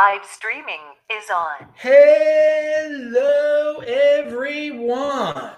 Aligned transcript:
Live 0.00 0.24
streaming 0.24 0.80
is 1.10 1.28
on. 1.28 1.66
Hello, 1.74 3.80
everyone. 3.80 5.50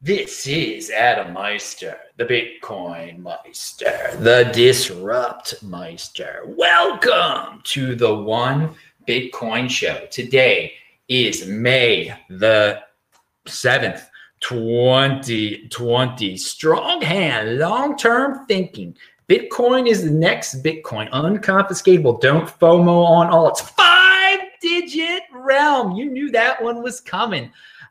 This 0.00 0.46
is 0.46 0.90
Adam 0.90 1.34
Meister, 1.34 1.98
the 2.16 2.24
Bitcoin 2.24 3.18
Meister, 3.18 4.16
the 4.20 4.50
Disrupt 4.54 5.62
Meister. 5.62 6.44
Welcome 6.46 7.60
to 7.64 7.94
the 7.94 8.14
One 8.14 8.76
Bitcoin 9.06 9.68
Show. 9.68 10.06
Today 10.10 10.72
is 11.08 11.46
May 11.46 12.16
the 12.30 12.80
7th, 13.46 14.06
2020. 14.40 16.36
Strong 16.38 17.02
hand, 17.02 17.58
long 17.58 17.98
term 17.98 18.46
thinking. 18.46 18.96
Bitcoin 19.28 19.88
is 19.88 20.04
the 20.04 20.10
next 20.10 20.62
Bitcoin, 20.62 21.10
unconfiscatable. 21.10 22.20
Don't 22.20 22.46
FOMO 22.46 23.06
on 23.06 23.28
all. 23.28 23.48
It's 23.48 23.62
five 23.62 24.40
digit 24.60 25.22
realm. 25.32 25.92
You 25.96 26.10
knew 26.10 26.30
that 26.30 26.62
one 26.62 26.82
was 26.82 27.00
coming. 27.00 27.50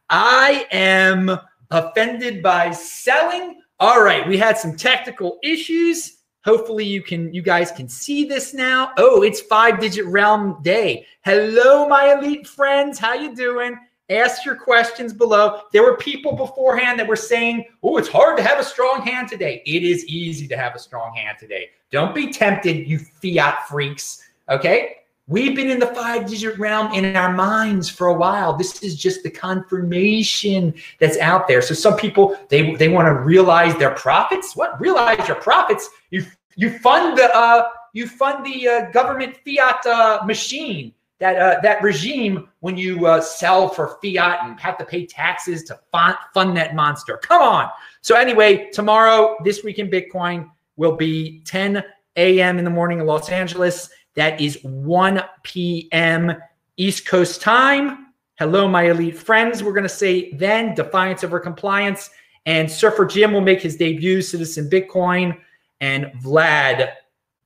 I 0.10 0.68
am 0.72 1.36
offended 1.72 2.44
by 2.44 2.70
selling. 2.72 3.62
All 3.80 4.04
right, 4.04 4.28
we 4.28 4.38
had 4.38 4.60
some 4.60 4.76
technical 4.76 5.40
issues. 5.42 6.20
Hopefully 6.46 6.86
you 6.86 7.02
can 7.02 7.34
you 7.34 7.42
guys 7.42 7.72
can 7.72 7.90
see 7.90 8.26
this 8.26 8.54
now. 8.54 8.92
Oh, 8.98 9.24
it's 9.24 9.42
five 9.42 9.80
digit 9.80 10.06
realm 10.06 10.62
day. 10.62 11.08
Hello 11.26 11.88
my 11.88 12.14
elite 12.14 12.46
friends. 12.46 13.00
How 13.00 13.14
you 13.16 13.36
doing? 13.36 13.76
Ask 14.10 14.44
your 14.46 14.56
questions 14.56 15.14
below. 15.14 15.62
There 15.72 15.82
were 15.82 15.96
people 15.98 16.36
beforehand 16.36 17.00
that 17.00 17.08
were 17.08 17.16
saying, 17.16 17.66
oh, 17.84 17.98
it's 17.98 18.10
hard 18.10 18.36
to 18.38 18.44
have 18.44 18.60
a 18.60 18.64
strong 18.64 19.02
hand 19.02 19.30
today. 19.30 19.64
It 19.66 19.84
is 19.84 20.06
easy 20.06 20.48
to 20.50 20.58
have 20.58 20.76
a 20.76 20.80
strong 20.80 21.16
hand 21.16 21.38
today. 21.40 21.70
Don't 21.90 22.14
be 22.14 22.32
tempted, 22.32 22.88
you 22.88 23.00
fiat 23.00 23.68
freaks. 23.68 24.24
Okay. 24.50 24.98
We've 25.28 25.56
been 25.56 25.70
in 25.70 25.80
the 25.80 25.88
five 25.88 26.28
digit 26.28 26.60
realm 26.60 26.92
in 26.94 27.16
our 27.16 27.32
minds 27.32 27.88
for 27.88 28.08
a 28.08 28.14
while. 28.14 28.58
This 28.58 28.84
is 28.84 28.98
just 28.98 29.24
the 29.24 29.30
confirmation 29.30 30.74
that's 31.00 31.18
out 31.20 31.48
there. 31.48 31.62
So 31.62 31.74
some 31.74 31.96
people 31.96 32.38
they 32.50 32.76
they 32.76 32.90
want 32.90 33.06
to 33.06 33.14
realize 33.14 33.74
their 33.78 33.96
profits. 33.96 34.54
What 34.54 34.80
realize 34.82 35.26
your 35.26 35.38
profits? 35.38 35.90
You 36.10 36.26
you 36.58 36.78
fund 36.80 37.18
the 37.18 37.34
uh, 37.34 37.70
you 37.94 38.06
fund 38.06 38.46
the 38.46 38.68
uh, 38.68 38.92
government 38.92 39.38
fiat 39.46 39.86
uh, 39.86 40.24
machine 40.26 40.94
that 41.20 41.38
uh, 41.38 41.60
that 41.62 41.82
regime 41.82 42.50
when 42.60 42.78
you 42.78 43.06
uh, 43.06 43.22
sell 43.22 43.70
for 43.70 43.98
fiat 44.02 44.40
and 44.44 44.60
have 44.60 44.78
to 44.78 44.86
pay 44.86 45.06
taxes 45.06 45.64
to 45.64 45.80
fund, 45.92 46.16
fund 46.34 46.58
that 46.58 46.76
monster. 46.76 47.18
Come 47.18 47.42
on. 47.42 47.70
So 48.02 48.16
anyway, 48.16 48.70
tomorrow, 48.72 49.38
this 49.44 49.64
week 49.64 49.80
in 49.80 49.90
Bitcoin 49.90 50.50
will 50.76 50.96
be 50.96 51.42
10 51.46 51.84
a.m. 52.16 52.58
in 52.58 52.66
the 52.66 52.70
morning 52.70 53.00
in 53.00 53.06
Los 53.06 53.30
Angeles. 53.30 53.90
That 54.16 54.40
is 54.40 54.60
1 54.64 55.22
p.m. 55.44 56.36
East 56.78 57.08
Coast 57.08 57.42
time. 57.42 58.08
Hello, 58.40 58.68
my 58.68 58.84
elite 58.84 59.18
friends. 59.18 59.64
We're 59.64 59.74
going 59.74 59.84
to 59.84 59.90
say 59.90 60.32
then 60.34 60.76
defiance 60.76 61.24
over 61.24 61.40
compliance. 61.40 62.10
And 62.46 62.70
Surfer 62.70 63.06
Jim 63.06 63.32
will 63.32 63.42
make 63.42 63.62
his 63.62 63.78
debut, 63.78 64.22
Citizen 64.22 64.70
Bitcoin. 64.70 65.38
And 65.82 66.06
Vlad, 66.22 66.94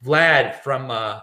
Vlad 0.04 0.62
from 0.62 0.92
uh, 0.92 1.20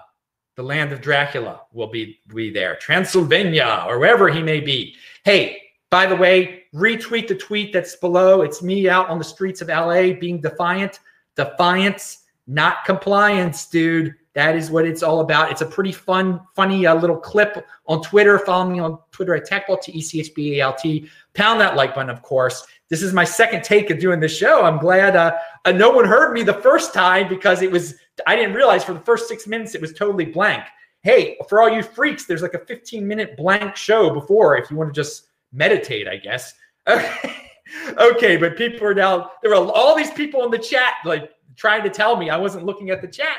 the 0.57 0.63
land 0.63 0.93
of 0.93 1.01
Dracula 1.01 1.63
will 1.73 1.89
be, 1.89 2.21
be 2.35 2.51
there, 2.51 2.77
Transylvania, 2.77 3.85
or 3.89 3.99
wherever 3.99 4.29
he 4.29 4.43
may 4.43 4.61
be. 4.61 4.95
Hey, 5.25 5.61
by 5.91 6.07
the 6.07 6.17
way, 6.17 6.65
retweet 6.75 7.29
the 7.29 7.35
tweet 7.35 7.73
that's 7.73 7.97
below. 7.97 8.43
It's 8.43 8.63
me 8.63 8.89
out 8.89 9.09
on 9.09 9.19
the 9.19 9.25
streets 9.25 9.61
of 9.61 9.69
LA 9.69 10.13
being 10.13 10.41
defiant. 10.41 11.01
Defiance, 11.37 12.25
not 12.47 12.85
compliance, 12.85 13.67
dude. 13.67 14.15
That 14.35 14.57
is 14.57 14.71
what 14.71 14.85
it's 14.85 15.05
all 15.05 15.21
about. 15.21 15.53
It's 15.53 15.61
a 15.61 15.67
pretty 15.67 15.93
fun, 15.93 16.41
funny 16.57 16.87
uh, 16.87 16.97
little 16.97 17.17
clip 17.17 17.65
on 17.87 18.03
Twitter. 18.03 18.41
Follow 18.41 18.69
me 18.69 18.81
on 18.81 18.99
Twitter 19.13 19.37
at 19.37 19.49
TechBalt, 19.49 19.83
T 19.83 19.93
E 19.93 20.01
C 20.01 20.21
H 20.21 20.35
B 20.35 20.59
A 20.59 20.65
L 20.65 20.75
T. 20.75 21.09
Pound 21.35 21.61
that 21.61 21.77
like 21.77 21.95
button, 21.95 22.11
of 22.11 22.23
course. 22.23 22.67
This 22.89 23.01
is 23.01 23.13
my 23.13 23.25
second 23.25 23.63
take 23.63 23.91
of 23.91 24.01
doing 24.01 24.19
this 24.19 24.37
show. 24.37 24.65
I'm 24.65 24.79
glad 24.79 25.15
uh, 25.15 25.37
uh, 25.65 25.71
no 25.71 25.91
one 25.91 26.05
heard 26.05 26.33
me 26.33 26.43
the 26.43 26.55
first 26.55 26.93
time 26.93 27.29
because 27.29 27.63
it 27.63 27.71
was 27.71 27.95
I 28.27 28.37
didn't 28.37 28.55
realize 28.55 28.85
for 28.85 28.93
the 28.95 29.01
first 29.01 29.29
six 29.29 29.47
minutes 29.47 29.75
it 29.75 29.81
was 29.81 29.93
totally 29.93 30.25
blank. 30.25 30.65
Hey, 31.03 31.37
for 31.49 31.61
all 31.61 31.69
you 31.69 31.83
freaks, 31.83 32.25
there's 32.25 32.43
like 32.43 32.55
a 32.55 32.65
15 32.65 33.07
minute 33.07 33.37
blank 33.37 33.77
show 33.77 34.11
before 34.11 34.57
if 34.57 34.71
you 34.71 34.77
want 34.77 34.93
to 34.93 34.99
just 34.99 35.27
meditate, 35.53 36.09
I 36.09 36.17
guess. 36.17 36.55
Okay. 36.87 37.37
okay, 37.99 38.37
but 38.37 38.57
people 38.57 38.87
are 38.87 38.95
now 38.95 39.33
there 39.43 39.51
were 39.51 39.57
all 39.57 39.97
these 39.97 40.11
people 40.11 40.45
in 40.45 40.51
the 40.51 40.59
chat 40.59 40.95
like 41.05 41.31
trying 41.57 41.83
to 41.83 41.91
tell 41.91 42.17
me 42.17 42.31
I 42.31 42.37
wasn't 42.37 42.65
looking 42.65 42.91
at 42.91 43.01
the 43.01 43.09
chat. 43.09 43.39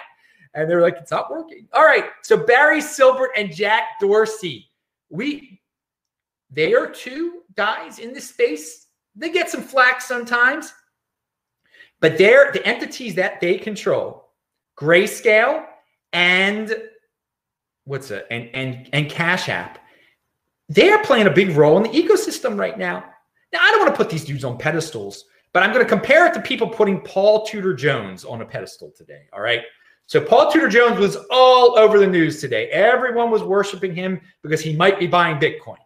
And 0.54 0.70
they 0.70 0.76
were 0.76 0.82
like, 0.82 0.96
it's 1.02 1.12
not 1.12 1.30
working. 1.30 1.68
All 1.74 1.84
right. 1.84 2.06
So 2.22 2.38
Barry 2.38 2.80
Silbert 2.80 3.28
and 3.36 3.54
Jack 3.54 4.00
Dorsey, 4.00 4.70
we 5.10 5.62
they 6.50 6.74
are 6.74 6.88
two 6.88 7.42
guys 7.56 8.00
in 8.00 8.14
this 8.14 8.30
space. 8.30 8.88
They 9.16 9.32
get 9.32 9.50
some 9.50 9.62
flack 9.62 10.02
sometimes, 10.02 10.74
but 12.00 12.18
they're 12.18 12.52
the 12.52 12.66
entities 12.66 13.16
that 13.16 13.42
they 13.42 13.58
control 13.58 14.25
Grayscale, 14.80 15.66
and 16.14 16.76
what's 17.86 18.12
it? 18.12 18.28
And 18.30 18.50
and 18.54 18.90
and 18.94 19.10
Cash 19.10 19.50
App. 19.50 19.80
They 20.68 20.90
are 20.92 21.04
playing 21.04 21.28
a 21.28 21.32
big 21.32 21.52
role 21.52 21.78
in 21.78 21.84
the 21.84 21.90
ecosystem 21.90 22.58
right 22.60 22.78
now. 22.78 23.04
Now, 23.54 23.60
I 23.62 23.72
don't 23.72 23.82
want 23.82 23.94
to 23.94 23.98
put 23.98 24.10
these 24.10 24.26
dudes 24.26 24.44
on 24.44 24.58
pedestals, 24.58 25.26
but 25.54 25.64
I'm 25.64 25.72
going 25.72 25.86
to 25.86 25.90
compare 25.90 26.26
it 26.26 26.34
to 26.34 26.42
people 26.42 26.68
putting 26.68 27.00
Paul 27.02 27.46
Tudor 27.46 27.74
Jones 27.74 28.26
on 28.26 28.42
a 28.42 28.46
pedestal 28.46 28.92
today. 28.98 29.28
All 29.32 29.42
right. 29.42 29.62
So 30.08 30.20
Paul 30.22 30.52
Tudor 30.52 30.70
Jones 30.70 31.00
was 31.00 31.18
all 31.32 31.78
over 31.80 31.98
the 31.98 32.08
news 32.08 32.42
today. 32.42 32.68
Everyone 32.70 33.32
was 33.32 33.44
worshiping 33.44 33.96
him 33.96 34.20
because 34.44 34.62
he 34.62 34.76
might 34.76 35.00
be 35.00 35.08
buying 35.08 35.38
Bitcoin. 35.38 35.78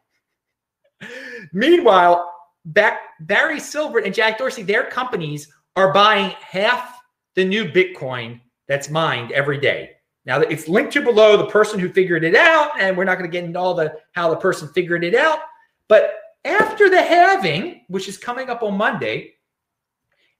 Meanwhile, 1.53 2.33
Barry 2.65 3.59
Silbert 3.59 4.05
and 4.05 4.13
Jack 4.13 4.37
Dorsey, 4.37 4.63
their 4.63 4.85
companies 4.85 5.47
are 5.75 5.93
buying 5.93 6.31
half 6.39 6.99
the 7.35 7.45
new 7.45 7.65
Bitcoin 7.65 8.41
that's 8.69 8.89
mined 8.89 9.33
every 9.33 9.57
day. 9.57 9.91
Now 10.25 10.39
it's 10.39 10.69
linked 10.69 10.93
to 10.93 11.01
below 11.01 11.35
the 11.35 11.47
person 11.47 11.79
who 11.79 11.89
figured 11.89 12.23
it 12.23 12.35
out, 12.35 12.79
and 12.79 12.95
we're 12.95 13.03
not 13.03 13.17
going 13.17 13.29
to 13.29 13.35
get 13.35 13.43
into 13.43 13.59
all 13.59 13.73
the 13.73 13.95
how 14.13 14.29
the 14.29 14.37
person 14.37 14.69
figured 14.69 15.03
it 15.03 15.15
out. 15.15 15.39
But 15.89 16.13
after 16.45 16.89
the 16.89 17.01
halving, 17.01 17.81
which 17.89 18.07
is 18.07 18.17
coming 18.17 18.49
up 18.49 18.63
on 18.63 18.77
Monday, 18.77 19.33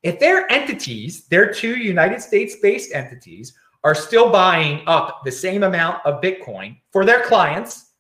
if 0.04 0.20
their 0.20 0.50
entities, 0.52 1.28
their 1.28 1.52
two 1.52 1.76
United 1.76 2.22
States-based 2.22 2.94
entities, 2.94 3.54
are 3.84 3.96
still 3.96 4.30
buying 4.30 4.82
up 4.88 5.22
the 5.26 5.32
same 5.32 5.64
amount 5.64 6.06
of 6.06 6.22
Bitcoin 6.22 6.78
for 6.92 7.04
their 7.06 7.24
clients, 7.24 7.94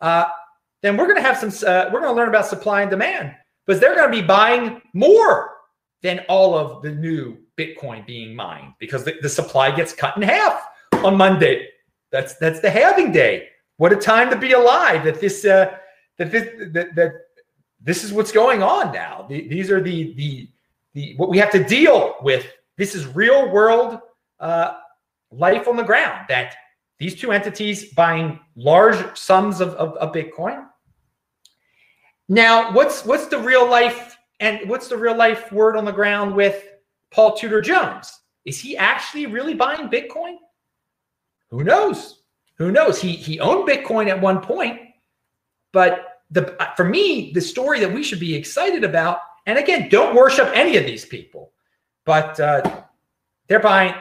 uh, 0.00 0.24
then 0.82 0.96
we're 0.96 1.06
going 1.06 1.16
to 1.16 1.22
have 1.22 1.36
some. 1.36 1.50
Uh, 1.68 1.90
we're 1.92 2.00
going 2.00 2.12
to 2.12 2.16
learn 2.16 2.28
about 2.28 2.46
supply 2.46 2.82
and 2.82 2.90
demand 2.90 3.34
because 3.66 3.80
they're 3.80 3.94
going 3.94 4.10
to 4.10 4.20
be 4.20 4.26
buying 4.26 4.80
more 4.94 5.50
than 6.02 6.20
all 6.28 6.56
of 6.56 6.82
the 6.82 6.92
new 6.92 7.36
Bitcoin 7.58 8.06
being 8.06 8.34
mined 8.34 8.74
because 8.78 9.04
the, 9.04 9.16
the 9.22 9.28
supply 9.28 9.74
gets 9.74 9.92
cut 9.92 10.16
in 10.16 10.22
half 10.22 10.62
on 11.04 11.16
Monday. 11.16 11.68
That's 12.10 12.36
that's 12.36 12.60
the 12.60 12.70
halving 12.70 13.12
day. 13.12 13.48
What 13.78 13.92
a 13.92 13.96
time 13.96 14.30
to 14.30 14.36
be 14.36 14.52
alive! 14.52 15.04
That 15.04 15.20
this 15.20 15.44
uh, 15.44 15.76
that 16.18 16.30
this 16.30 16.48
that, 16.72 16.94
that 16.94 17.12
this 17.80 18.04
is 18.04 18.12
what's 18.12 18.32
going 18.32 18.62
on 18.62 18.92
now. 18.92 19.26
The, 19.28 19.46
these 19.48 19.70
are 19.70 19.80
the 19.80 20.14
the 20.14 20.48
the 20.94 21.14
what 21.16 21.28
we 21.28 21.38
have 21.38 21.50
to 21.52 21.62
deal 21.62 22.16
with. 22.22 22.46
This 22.76 22.94
is 22.94 23.06
real 23.06 23.50
world 23.50 24.00
uh, 24.40 24.74
life 25.30 25.68
on 25.68 25.76
the 25.76 25.82
ground. 25.82 26.26
That 26.28 26.54
these 26.98 27.14
two 27.14 27.32
entities 27.32 27.92
buying 27.92 28.40
large 28.54 29.16
sums 29.16 29.60
of, 29.60 29.70
of, 29.74 29.94
of 29.96 30.12
Bitcoin. 30.12 30.66
Now, 32.28 32.72
what's 32.72 33.04
what's 33.04 33.26
the 33.26 33.38
real 33.38 33.68
life 33.68 34.16
and 34.40 34.68
what's 34.68 34.88
the 34.88 34.96
real 34.96 35.16
life 35.16 35.52
word 35.52 35.76
on 35.76 35.84
the 35.84 35.92
ground 35.92 36.34
with 36.34 36.64
Paul 37.16 37.34
Tudor 37.34 37.62
Jones. 37.62 38.20
Is 38.44 38.60
he 38.60 38.76
actually 38.76 39.24
really 39.24 39.54
buying 39.54 39.88
Bitcoin? 39.88 40.36
Who 41.48 41.64
knows? 41.64 42.20
Who 42.58 42.70
knows? 42.70 43.00
He 43.00 43.12
he 43.12 43.40
owned 43.40 43.66
Bitcoin 43.66 44.08
at 44.08 44.20
one 44.20 44.42
point, 44.42 44.80
but 45.72 46.20
the 46.30 46.54
for 46.76 46.84
me 46.84 47.32
the 47.32 47.40
story 47.40 47.80
that 47.80 47.90
we 47.90 48.02
should 48.02 48.20
be 48.20 48.34
excited 48.34 48.84
about. 48.84 49.20
And 49.46 49.58
again, 49.58 49.88
don't 49.88 50.14
worship 50.14 50.50
any 50.52 50.76
of 50.76 50.84
these 50.84 51.06
people, 51.06 51.52
but 52.04 52.38
uh, 52.38 52.82
they're 53.48 53.60
buying. 53.60 53.94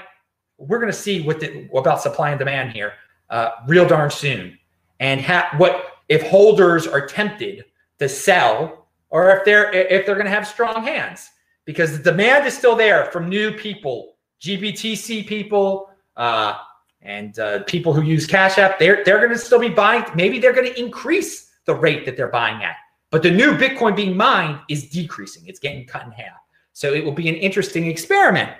We're 0.58 0.80
going 0.80 0.92
to 0.92 0.98
see 0.98 1.22
what 1.22 1.40
the, 1.40 1.70
about 1.74 2.02
supply 2.02 2.32
and 2.32 2.40
demand 2.40 2.74
here 2.74 2.94
uh, 3.30 3.52
real 3.66 3.88
darn 3.88 4.12
soon, 4.12 4.58
and 5.00 5.22
ha- 5.22 5.54
what 5.56 5.86
if 6.10 6.22
holders 6.24 6.86
are 6.86 7.08
tempted 7.08 7.64
to 8.00 8.10
sell, 8.10 8.88
or 9.10 9.30
if 9.32 9.46
they're 9.46 9.72
if 9.72 10.06
they're 10.06 10.16
going 10.16 10.26
to 10.26 10.32
have 10.32 10.46
strong 10.46 10.84
hands 10.84 11.30
because 11.66 11.98
the 11.98 12.12
demand 12.12 12.46
is 12.46 12.58
still 12.58 12.76
there 12.76 13.06
from 13.12 13.28
new 13.28 13.52
people, 13.52 14.16
GBTC 14.42 15.28
people, 15.28 15.90
uh, 16.16 16.60
and 17.02 17.38
uh, 17.40 17.64
people 17.64 17.94
who 17.94 18.02
use 18.02 18.26
Cash 18.26 18.58
App. 18.58 18.80
They're 18.80 19.04
they're 19.04 19.20
going 19.20 19.32
to 19.32 19.38
still 19.38 19.60
be 19.60 19.70
buying. 19.70 20.06
Maybe 20.16 20.40
they're 20.40 20.54
going 20.54 20.72
to 20.72 20.80
increase 20.80 21.52
the 21.66 21.76
rate 21.76 22.06
that 22.06 22.18
they're 22.18 22.30
buying 22.30 22.64
at. 22.64 22.76
But 23.12 23.24
the 23.24 23.32
new 23.32 23.54
Bitcoin 23.54 23.96
being 23.96 24.18
mined 24.18 24.60
is 24.70 24.90
decreasing. 24.90 25.44
It's 25.46 25.60
getting 25.60 25.86
cut 25.86 26.06
in 26.06 26.12
half. 26.12 26.38
So 26.74 26.94
it 26.94 27.04
will 27.06 27.14
be 27.14 27.30
an 27.30 27.36
interesting 27.36 27.88
experiment. 27.88 28.52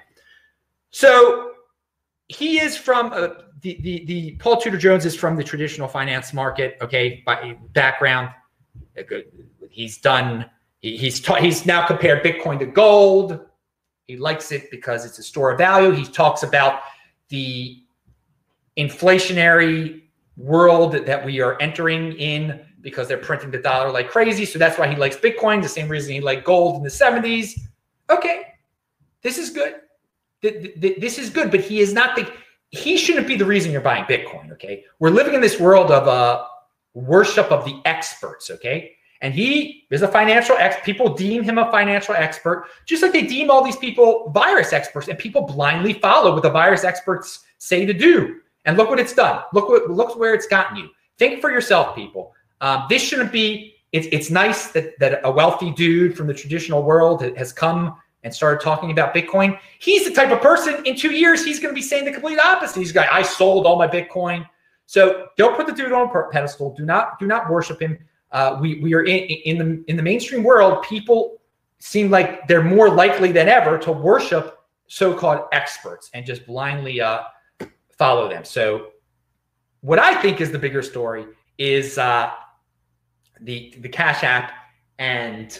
So 0.92 1.52
he 2.28 2.60
is 2.60 2.78
from 2.78 3.12
uh, 3.14 3.30
the, 3.62 3.80
the 3.82 4.06
the 4.06 4.32
Paul 4.38 4.62
Tudor 4.62 4.78
Jones 4.78 5.06
is 5.06 5.16
from 5.16 5.36
the 5.36 5.44
traditional 5.44 5.88
finance 5.88 6.34
market. 6.34 6.78
Okay, 6.82 7.24
by 7.26 7.58
background, 7.74 8.30
he's 9.70 9.98
done. 9.98 10.46
He, 10.86 10.96
he's 10.98 11.20
ta- 11.20 11.42
he's 11.42 11.66
now 11.66 11.84
compared 11.88 12.24
Bitcoin 12.24 12.60
to 12.60 12.68
gold. 12.68 13.40
He 14.04 14.18
likes 14.18 14.52
it 14.52 14.70
because 14.70 15.04
it's 15.04 15.18
a 15.18 15.24
store 15.24 15.52
of 15.52 15.58
value. 15.58 15.90
He 15.90 16.06
talks 16.06 16.44
about 16.44 16.82
the 17.30 17.82
inflationary 18.78 20.04
world 20.38 20.94
that 20.94 21.26
we 21.26 21.42
are 21.42 21.60
entering 21.60 22.12
in 22.14 22.64
because 22.82 23.08
they're 23.08 23.18
printing 23.18 23.50
the 23.50 23.58
dollar 23.58 23.90
like 23.90 24.12
crazy. 24.12 24.46
So 24.46 24.60
that's 24.60 24.78
why 24.78 24.88
he 24.88 24.96
likes 24.96 25.16
Bitcoin. 25.16 25.60
The 25.60 25.68
same 25.68 25.90
reason 25.90 26.14
he 26.14 26.22
liked 26.22 26.46
gold 26.46 26.76
in 26.76 26.84
the 26.84 26.90
70s. 26.90 27.60
Okay, 28.12 28.44
this 29.24 29.40
is 29.40 29.50
good. 29.50 29.78
This 30.44 31.18
is 31.18 31.32
good, 31.32 31.50
but 31.50 31.62
he 31.62 31.80
is 31.80 31.96
not 31.96 32.16
the 32.16 32.32
he 32.70 32.96
shouldn't 32.96 33.26
be 33.26 33.36
the 33.36 33.46
reason 33.46 33.72
you're 33.72 33.82
buying 33.82 34.04
Bitcoin. 34.04 34.52
Okay, 34.52 34.84
we're 35.00 35.10
living 35.10 35.34
in 35.34 35.42
this 35.42 35.60
world 35.60 35.90
of 35.90 36.08
uh, 36.08 36.46
worship 36.94 37.52
of 37.52 37.66
the 37.66 37.82
experts. 37.86 38.52
Okay, 38.52 38.92
and 39.26 39.34
he 39.34 39.88
is 39.90 40.04
a 40.04 40.08
financial 40.08 40.56
ex. 40.60 40.76
People 40.86 41.16
deem 41.16 41.42
him 41.42 41.58
a 41.58 41.72
financial 41.72 42.14
expert, 42.14 42.68
just 42.86 43.02
like 43.02 43.12
they 43.12 43.24
deem 43.24 43.50
all 43.50 43.64
these 43.64 43.76
people 43.76 44.30
virus 44.30 44.72
experts, 44.72 45.08
and 45.08 45.18
people 45.18 45.42
blindly 45.42 45.94
follow 45.94 46.32
what 46.32 46.44
the 46.44 46.50
virus 46.52 46.84
experts 46.84 47.44
say 47.58 47.88
to 47.88 47.94
do. 47.94 48.40
And 48.66 48.78
look 48.78 48.88
what 48.88 49.00
it's 49.00 49.14
done. 49.14 49.42
Look 49.52 49.68
what 49.68 49.90
look 49.90 50.16
where 50.20 50.36
it's 50.36 50.46
gotten 50.46 50.78
you. 50.78 50.90
Think 51.18 51.42
for 51.42 51.50
yourself, 51.50 51.96
people. 51.96 52.34
Um, 52.62 52.86
this 52.88 53.02
shouldn't 53.02 53.32
be. 53.32 53.74
It's 53.94 54.08
it's 54.12 54.30
nice 54.30 54.68
that 54.74 54.98
that 55.00 55.22
a 55.24 55.32
wealthy 55.32 55.72
dude 55.72 56.16
from 56.16 56.28
the 56.28 56.34
traditional 56.34 56.84
world 56.84 57.24
has 57.36 57.52
come 57.52 57.96
and 58.24 58.32
started 58.32 58.64
talking 58.64 58.92
about 58.92 59.16
Bitcoin. 59.16 59.58
He's 59.80 60.06
the 60.06 60.14
type 60.14 60.30
of 60.30 60.40
person 60.40 60.86
in 60.86 60.96
two 60.96 61.14
years 61.14 61.44
he's 61.44 61.60
going 61.60 61.74
to 61.74 61.76
be 61.76 61.82
saying 61.82 62.06
the 62.06 62.12
complete 62.12 62.38
opposite. 62.38 62.80
He's 62.80 62.92
guy, 62.92 63.08
I 63.12 63.24
sold 63.24 63.66
all 63.66 63.78
my 63.80 63.88
Bitcoin. 63.88 64.48
So 64.86 65.30
don't 65.36 65.56
put 65.56 65.66
the 65.66 65.74
dude 65.74 65.94
on 65.94 66.16
a 66.16 66.30
pedestal. 66.30 66.76
Do 66.76 66.86
not 66.86 67.18
do 67.18 67.26
not 67.26 67.50
worship 67.50 67.82
him. 67.82 67.98
Uh, 68.32 68.58
we 68.60 68.80
we 68.80 68.94
are 68.94 69.04
in 69.04 69.20
in 69.20 69.58
the 69.58 69.84
in 69.88 69.98
the 69.98 70.04
mainstream 70.04 70.44
world. 70.44 70.84
People 70.84 71.42
seem 71.80 72.10
like 72.10 72.48
they're 72.48 72.64
more 72.64 72.90
likely 72.90 73.32
than 73.32 73.48
ever 73.48 73.78
to 73.78 73.92
worship 73.92 74.60
so-called 74.88 75.42
experts 75.52 76.10
and 76.14 76.26
just 76.26 76.46
blindly 76.46 77.02
uh, 77.02 77.24
follow 77.98 78.30
them. 78.30 78.44
So 78.44 78.88
what 79.82 80.00
I 80.00 80.20
think 80.22 80.42
is 80.42 80.52
the 80.52 80.60
bigger 80.60 80.82
story 80.82 81.26
is 81.58 81.98
uh, 81.98 82.32
the 83.42 83.74
the 83.80 83.90
Cash 83.90 84.24
App 84.24 84.52
and 85.00 85.60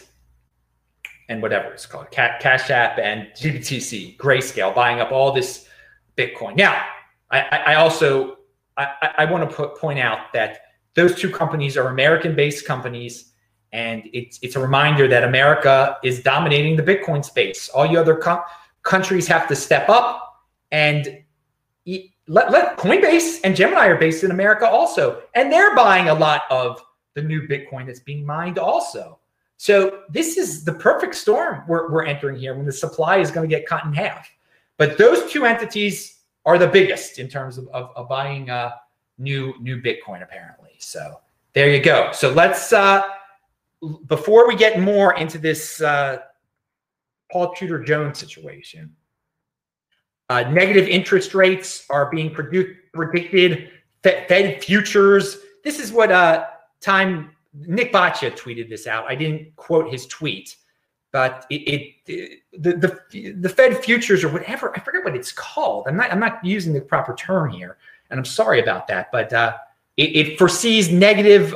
and 1.28 1.42
whatever 1.42 1.72
it's 1.72 1.86
called, 1.86 2.10
Cash 2.10 2.70
App 2.70 2.98
and 2.98 3.28
GBTC, 3.36 4.16
Grayscale, 4.16 4.74
buying 4.74 5.00
up 5.00 5.10
all 5.10 5.32
this 5.32 5.68
Bitcoin. 6.16 6.56
Now, 6.56 6.84
I, 7.30 7.40
I 7.40 7.74
also 7.74 8.38
I, 8.76 9.14
I 9.18 9.24
want 9.24 9.48
to 9.48 9.56
put, 9.56 9.76
point 9.76 9.98
out 9.98 10.32
that 10.32 10.65
those 10.96 11.14
two 11.14 11.30
companies 11.30 11.76
are 11.76 11.88
American-based 11.88 12.66
companies, 12.66 13.32
and 13.72 14.02
it's 14.12 14.38
it's 14.42 14.56
a 14.56 14.60
reminder 14.60 15.06
that 15.06 15.22
America 15.22 15.98
is 16.02 16.22
dominating 16.22 16.74
the 16.74 16.82
Bitcoin 16.82 17.24
space. 17.24 17.68
All 17.68 17.86
you 17.86 18.00
other 18.00 18.16
co- 18.16 18.42
countries 18.82 19.28
have 19.28 19.46
to 19.48 19.54
step 19.54 19.88
up 19.88 20.42
and 20.72 21.22
let, 22.28 22.50
let 22.50 22.76
Coinbase 22.76 23.40
and 23.44 23.54
Gemini 23.54 23.86
are 23.86 23.98
based 23.98 24.24
in 24.24 24.30
America 24.30 24.66
also, 24.68 25.22
and 25.34 25.52
they're 25.52 25.76
buying 25.76 26.08
a 26.08 26.14
lot 26.14 26.42
of 26.50 26.82
the 27.14 27.22
new 27.22 27.46
Bitcoin 27.46 27.86
that's 27.86 28.00
being 28.00 28.24
mined 28.26 28.58
also. 28.58 29.18
So 29.58 30.02
this 30.10 30.36
is 30.36 30.64
the 30.64 30.74
perfect 30.74 31.14
storm 31.14 31.62
we're, 31.66 31.90
we're 31.90 32.04
entering 32.04 32.36
here 32.36 32.54
when 32.54 32.66
the 32.66 32.72
supply 32.72 33.18
is 33.18 33.30
going 33.30 33.48
to 33.48 33.54
get 33.56 33.66
cut 33.66 33.84
in 33.84 33.92
half. 33.92 34.30
But 34.76 34.98
those 34.98 35.30
two 35.30 35.44
entities 35.46 36.18
are 36.44 36.58
the 36.58 36.66
biggest 36.66 37.18
in 37.18 37.28
terms 37.28 37.56
of, 37.58 37.68
of, 37.68 37.90
of 37.96 38.08
buying 38.08 38.50
uh, 38.50 38.72
new 39.18 39.54
new 39.60 39.80
Bitcoin, 39.80 40.22
apparently. 40.22 40.72
So 40.78 41.20
there 41.52 41.70
you 41.70 41.80
go. 41.80 42.10
So 42.12 42.30
let's 42.30 42.72
uh, 42.72 43.02
before 44.06 44.46
we 44.46 44.56
get 44.56 44.80
more 44.80 45.14
into 45.14 45.38
this 45.38 45.80
uh, 45.80 46.18
Paul 47.30 47.54
Tudor 47.54 47.82
Jones 47.82 48.18
situation. 48.18 48.94
Uh, 50.28 50.42
negative 50.42 50.88
interest 50.88 51.34
rates 51.34 51.86
are 51.88 52.10
being 52.10 52.34
predicted. 52.34 53.70
Fed 54.02 54.62
futures. 54.62 55.38
This 55.64 55.78
is 55.78 55.92
what 55.92 56.12
uh, 56.12 56.46
Time 56.80 57.30
Nick 57.54 57.92
Baccia 57.92 58.30
tweeted 58.30 58.68
this 58.68 58.86
out. 58.86 59.04
I 59.08 59.14
didn't 59.14 59.54
quote 59.56 59.90
his 59.90 60.06
tweet, 60.06 60.56
but 61.12 61.46
it, 61.50 61.94
it, 62.06 62.40
the, 62.52 62.72
the 63.12 63.32
the 63.32 63.48
Fed 63.48 63.82
futures 63.82 64.22
or 64.22 64.28
whatever 64.28 64.76
I 64.76 64.80
forget 64.80 65.04
what 65.04 65.16
it's 65.16 65.32
called. 65.32 65.86
I'm 65.88 65.96
not 65.96 66.12
I'm 66.12 66.20
not 66.20 66.44
using 66.44 66.72
the 66.72 66.80
proper 66.80 67.14
term 67.14 67.50
here, 67.50 67.78
and 68.10 68.18
I'm 68.18 68.24
sorry 68.24 68.60
about 68.60 68.86
that. 68.88 69.10
But 69.12 69.32
uh, 69.32 69.56
it, 69.96 70.16
it 70.16 70.38
foresees 70.38 70.90
negative 70.90 71.54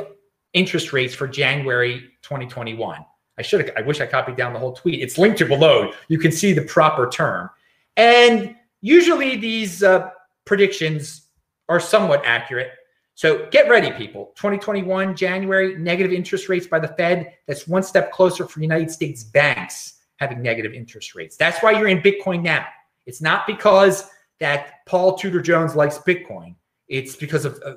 interest 0.53 0.93
rates 0.93 1.15
for 1.15 1.29
January 1.29 2.01
2021. 2.23 3.05
I 3.39 3.43
should 3.43 3.61
have. 3.61 3.77
I 3.77 3.83
wish 3.83 4.01
I 4.01 4.07
copied 4.07 4.37
down 4.37 4.53
the 4.53 4.59
whole 4.59 4.73
tweet. 4.73 5.01
It's 5.01 5.19
linked 5.19 5.39
to 5.39 5.47
below. 5.47 5.93
You 6.09 6.19
can 6.19 6.33
see 6.33 6.53
the 6.53 6.63
proper 6.63 7.09
term, 7.09 7.51
and 7.97 8.55
usually 8.81 9.37
these 9.37 9.83
uh, 9.83 10.11
predictions 10.45 11.29
are 11.69 11.81
somewhat 11.81 12.23
accurate 12.25 12.73
so 13.21 13.47
get 13.51 13.69
ready, 13.69 13.91
people. 13.91 14.33
2021, 14.37 15.15
January, 15.15 15.77
negative 15.77 16.11
interest 16.11 16.49
rates 16.49 16.67
by 16.67 16.79
the 16.79 16.89
Fed. 16.89 17.35
That's 17.47 17.69
one 17.69 17.83
step 17.83 18.11
closer 18.13 18.47
for 18.47 18.61
United 18.61 18.91
States 18.91 19.23
banks 19.23 19.99
having 20.17 20.41
negative 20.41 20.73
interest 20.73 21.15
rates. 21.15 21.37
That's 21.37 21.63
why 21.63 21.73
you're 21.73 21.89
in 21.89 21.99
Bitcoin 21.99 22.41
now. 22.43 22.65
It's 23.05 23.21
not 23.21 23.47
because 23.47 24.09
that 24.41 24.85
Paul 24.87 25.17
Tudor 25.17 25.41
Jones 25.41 25.77
likes 25.77 25.99
Bitcoin. 25.99 26.55
It's 26.89 27.15
because 27.15 27.45
of 27.45 27.61
uh, 27.65 27.75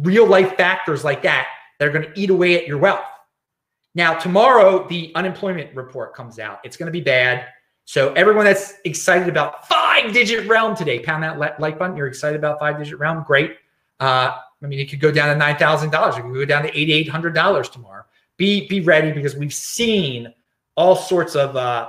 real 0.00 0.26
life 0.26 0.56
factors 0.56 1.04
like 1.04 1.22
that 1.22 1.46
that 1.78 1.88
are 1.88 1.92
going 1.92 2.12
to 2.12 2.20
eat 2.20 2.30
away 2.30 2.58
at 2.58 2.66
your 2.66 2.78
wealth. 2.78 3.04
Now, 3.94 4.14
tomorrow, 4.14 4.86
the 4.88 5.12
unemployment 5.14 5.74
report 5.74 6.14
comes 6.14 6.38
out. 6.38 6.60
It's 6.64 6.76
going 6.76 6.86
to 6.86 6.92
be 6.92 7.00
bad. 7.00 7.46
So, 7.84 8.12
everyone 8.14 8.44
that's 8.44 8.74
excited 8.84 9.28
about 9.28 9.66
five 9.66 10.12
digit 10.12 10.46
realm 10.48 10.76
today, 10.76 11.00
pound 11.00 11.22
that 11.24 11.60
like 11.60 11.78
button. 11.78 11.96
You're 11.96 12.06
excited 12.06 12.38
about 12.38 12.58
five 12.60 12.78
digit 12.78 12.98
realm. 12.98 13.24
Great. 13.26 13.56
Uh, 13.98 14.36
I 14.62 14.66
mean, 14.66 14.78
it 14.78 14.88
could 14.90 15.00
go 15.00 15.10
down 15.10 15.28
to 15.28 15.36
nine 15.36 15.56
thousand 15.56 15.90
dollars. 15.90 16.16
It 16.16 16.22
could 16.22 16.34
go 16.34 16.44
down 16.44 16.62
to 16.62 16.68
eighty 16.68 16.92
eight 16.92 17.08
hundred 17.08 17.34
dollars 17.34 17.68
tomorrow. 17.68 18.04
Be 18.36 18.68
be 18.68 18.80
ready 18.80 19.10
because 19.10 19.34
we've 19.34 19.52
seen 19.52 20.32
all 20.76 20.94
sorts 20.94 21.34
of 21.34 21.56
uh, 21.56 21.88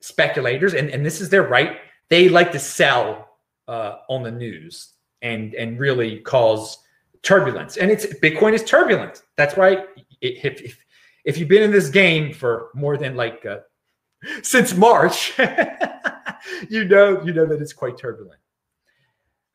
speculators, 0.00 0.72
and 0.72 0.88
and 0.88 1.04
this 1.04 1.20
is 1.20 1.28
their 1.28 1.42
right. 1.42 1.78
They 2.08 2.28
like 2.28 2.52
to 2.52 2.58
sell 2.58 3.38
uh, 3.68 3.96
on 4.08 4.22
the 4.22 4.30
news 4.30 4.92
and 5.22 5.54
and 5.54 5.78
really 5.78 6.20
cause 6.20 6.78
turbulence. 7.22 7.76
And 7.76 7.90
it's 7.90 8.06
Bitcoin 8.06 8.54
is 8.54 8.64
turbulent. 8.64 9.22
That's 9.36 9.56
why 9.56 9.84
if 10.20 10.60
if, 10.62 10.78
if 11.24 11.38
you've 11.38 11.48
been 11.48 11.62
in 11.62 11.72
this 11.72 11.88
game 11.88 12.32
for 12.32 12.70
more 12.74 12.96
than 12.96 13.16
like 13.16 13.44
uh, 13.44 13.58
since 14.42 14.74
March, 14.74 15.36
you 16.68 16.84
know 16.84 17.22
you 17.22 17.32
know 17.32 17.46
that 17.46 17.60
it's 17.60 17.72
quite 17.72 17.98
turbulent. 17.98 18.40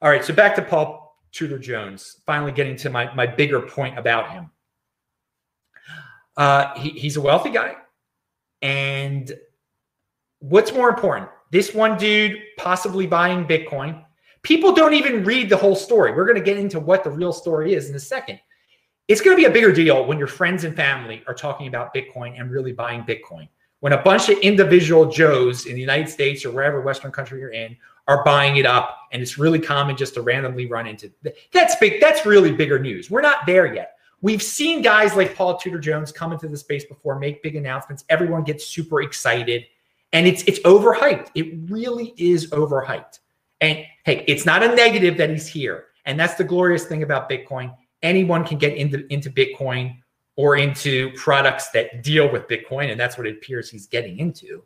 All 0.01 0.09
right, 0.09 0.25
so 0.25 0.33
back 0.33 0.55
to 0.55 0.61
Paul 0.61 1.15
Tudor 1.31 1.59
Jones. 1.59 2.21
Finally, 2.25 2.51
getting 2.51 2.75
to 2.77 2.89
my 2.89 3.13
my 3.13 3.25
bigger 3.25 3.61
point 3.61 3.97
about 3.97 4.31
him. 4.31 4.49
Uh, 6.37 6.73
he, 6.77 6.89
he's 6.91 7.17
a 7.17 7.21
wealthy 7.21 7.49
guy, 7.49 7.75
and 8.61 9.31
what's 10.39 10.73
more 10.73 10.89
important? 10.89 11.29
This 11.51 11.73
one 11.73 11.97
dude 11.97 12.39
possibly 12.57 13.05
buying 13.05 13.45
Bitcoin. 13.45 14.03
People 14.41 14.73
don't 14.73 14.93
even 14.93 15.23
read 15.23 15.49
the 15.49 15.57
whole 15.57 15.75
story. 15.75 16.13
We're 16.13 16.25
going 16.25 16.37
to 16.37 16.43
get 16.43 16.57
into 16.57 16.79
what 16.79 17.03
the 17.03 17.11
real 17.11 17.33
story 17.33 17.73
is 17.73 17.89
in 17.89 17.95
a 17.95 17.99
second. 17.99 18.39
It's 19.07 19.21
going 19.21 19.35
to 19.35 19.41
be 19.41 19.47
a 19.47 19.51
bigger 19.51 19.71
deal 19.71 20.05
when 20.05 20.17
your 20.17 20.27
friends 20.27 20.63
and 20.63 20.75
family 20.75 21.21
are 21.27 21.33
talking 21.33 21.67
about 21.67 21.93
Bitcoin 21.93 22.39
and 22.39 22.49
really 22.49 22.71
buying 22.71 23.03
Bitcoin. 23.03 23.47
When 23.81 23.93
a 23.93 24.01
bunch 24.01 24.29
of 24.29 24.37
individual 24.39 25.09
Joes 25.09 25.65
in 25.65 25.75
the 25.75 25.81
United 25.81 26.09
States 26.09 26.45
or 26.45 26.51
wherever 26.51 26.81
Western 26.81 27.11
country 27.11 27.39
you're 27.39 27.49
in 27.49 27.75
are 28.07 28.23
buying 28.23 28.57
it 28.57 28.65
up 28.65 28.97
and 29.11 29.21
it's 29.21 29.37
really 29.37 29.59
common 29.59 29.95
just 29.95 30.15
to 30.15 30.21
randomly 30.21 30.65
run 30.65 30.87
into 30.87 31.11
that's 31.51 31.75
big 31.75 32.01
that's 32.01 32.25
really 32.25 32.51
bigger 32.51 32.79
news 32.79 33.09
we're 33.09 33.21
not 33.21 33.45
there 33.45 33.73
yet 33.73 33.95
we've 34.21 34.41
seen 34.41 34.81
guys 34.81 35.15
like 35.15 35.35
paul 35.35 35.57
tudor 35.57 35.79
jones 35.79 36.11
come 36.11 36.31
into 36.31 36.47
the 36.47 36.57
space 36.57 36.83
before 36.85 37.17
make 37.19 37.43
big 37.43 37.55
announcements 37.55 38.03
everyone 38.09 38.43
gets 38.43 38.65
super 38.65 39.01
excited 39.01 39.65
and 40.13 40.27
it's 40.27 40.43
it's 40.43 40.59
overhyped. 40.59 41.29
It 41.35 41.69
really 41.69 42.13
is 42.17 42.49
overhyped. 42.51 43.19
And 43.61 43.85
hey 44.05 44.23
it's 44.27 44.45
not 44.45 44.63
a 44.63 44.75
negative 44.75 45.17
that 45.17 45.29
he's 45.29 45.47
here. 45.47 45.85
And 46.05 46.19
that's 46.19 46.35
the 46.35 46.43
glorious 46.43 46.85
thing 46.85 47.03
about 47.03 47.29
bitcoin. 47.29 47.75
Anyone 48.01 48.45
can 48.45 48.57
get 48.57 48.75
into 48.75 49.05
into 49.11 49.29
bitcoin 49.29 49.97
or 50.35 50.57
into 50.57 51.11
products 51.11 51.69
that 51.69 52.03
deal 52.03 52.31
with 52.31 52.47
bitcoin 52.47 52.91
and 52.91 52.99
that's 52.99 53.17
what 53.17 53.27
it 53.27 53.37
appears 53.37 53.69
he's 53.69 53.87
getting 53.87 54.19
into. 54.19 54.63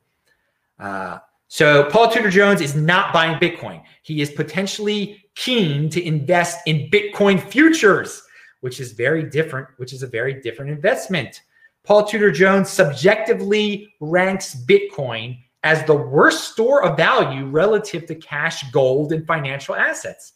Uh, 0.79 1.19
so 1.47 1.89
Paul 1.89 2.11
Tudor 2.11 2.29
Jones 2.29 2.61
is 2.61 2.75
not 2.75 3.13
buying 3.13 3.37
Bitcoin. 3.39 3.83
He 4.01 4.21
is 4.21 4.31
potentially 4.31 5.23
keen 5.35 5.89
to 5.89 6.03
invest 6.03 6.59
in 6.65 6.89
Bitcoin 6.89 7.41
futures, 7.41 8.23
which 8.61 8.79
is 8.79 8.93
very 8.93 9.23
different, 9.23 9.67
which 9.77 9.93
is 9.93 10.03
a 10.03 10.07
very 10.07 10.41
different 10.41 10.71
investment. 10.71 11.43
Paul 11.85 12.05
Tudor 12.05 12.31
Jones 12.31 12.69
subjectively 12.69 13.93
ranks 13.99 14.55
Bitcoin 14.55 15.37
as 15.63 15.83
the 15.85 15.95
worst 15.95 16.51
store 16.51 16.83
of 16.83 16.97
value 16.97 17.45
relative 17.45 18.05
to 18.07 18.15
cash, 18.15 18.69
gold, 18.71 19.13
and 19.13 19.25
financial 19.25 19.75
assets. 19.75 20.33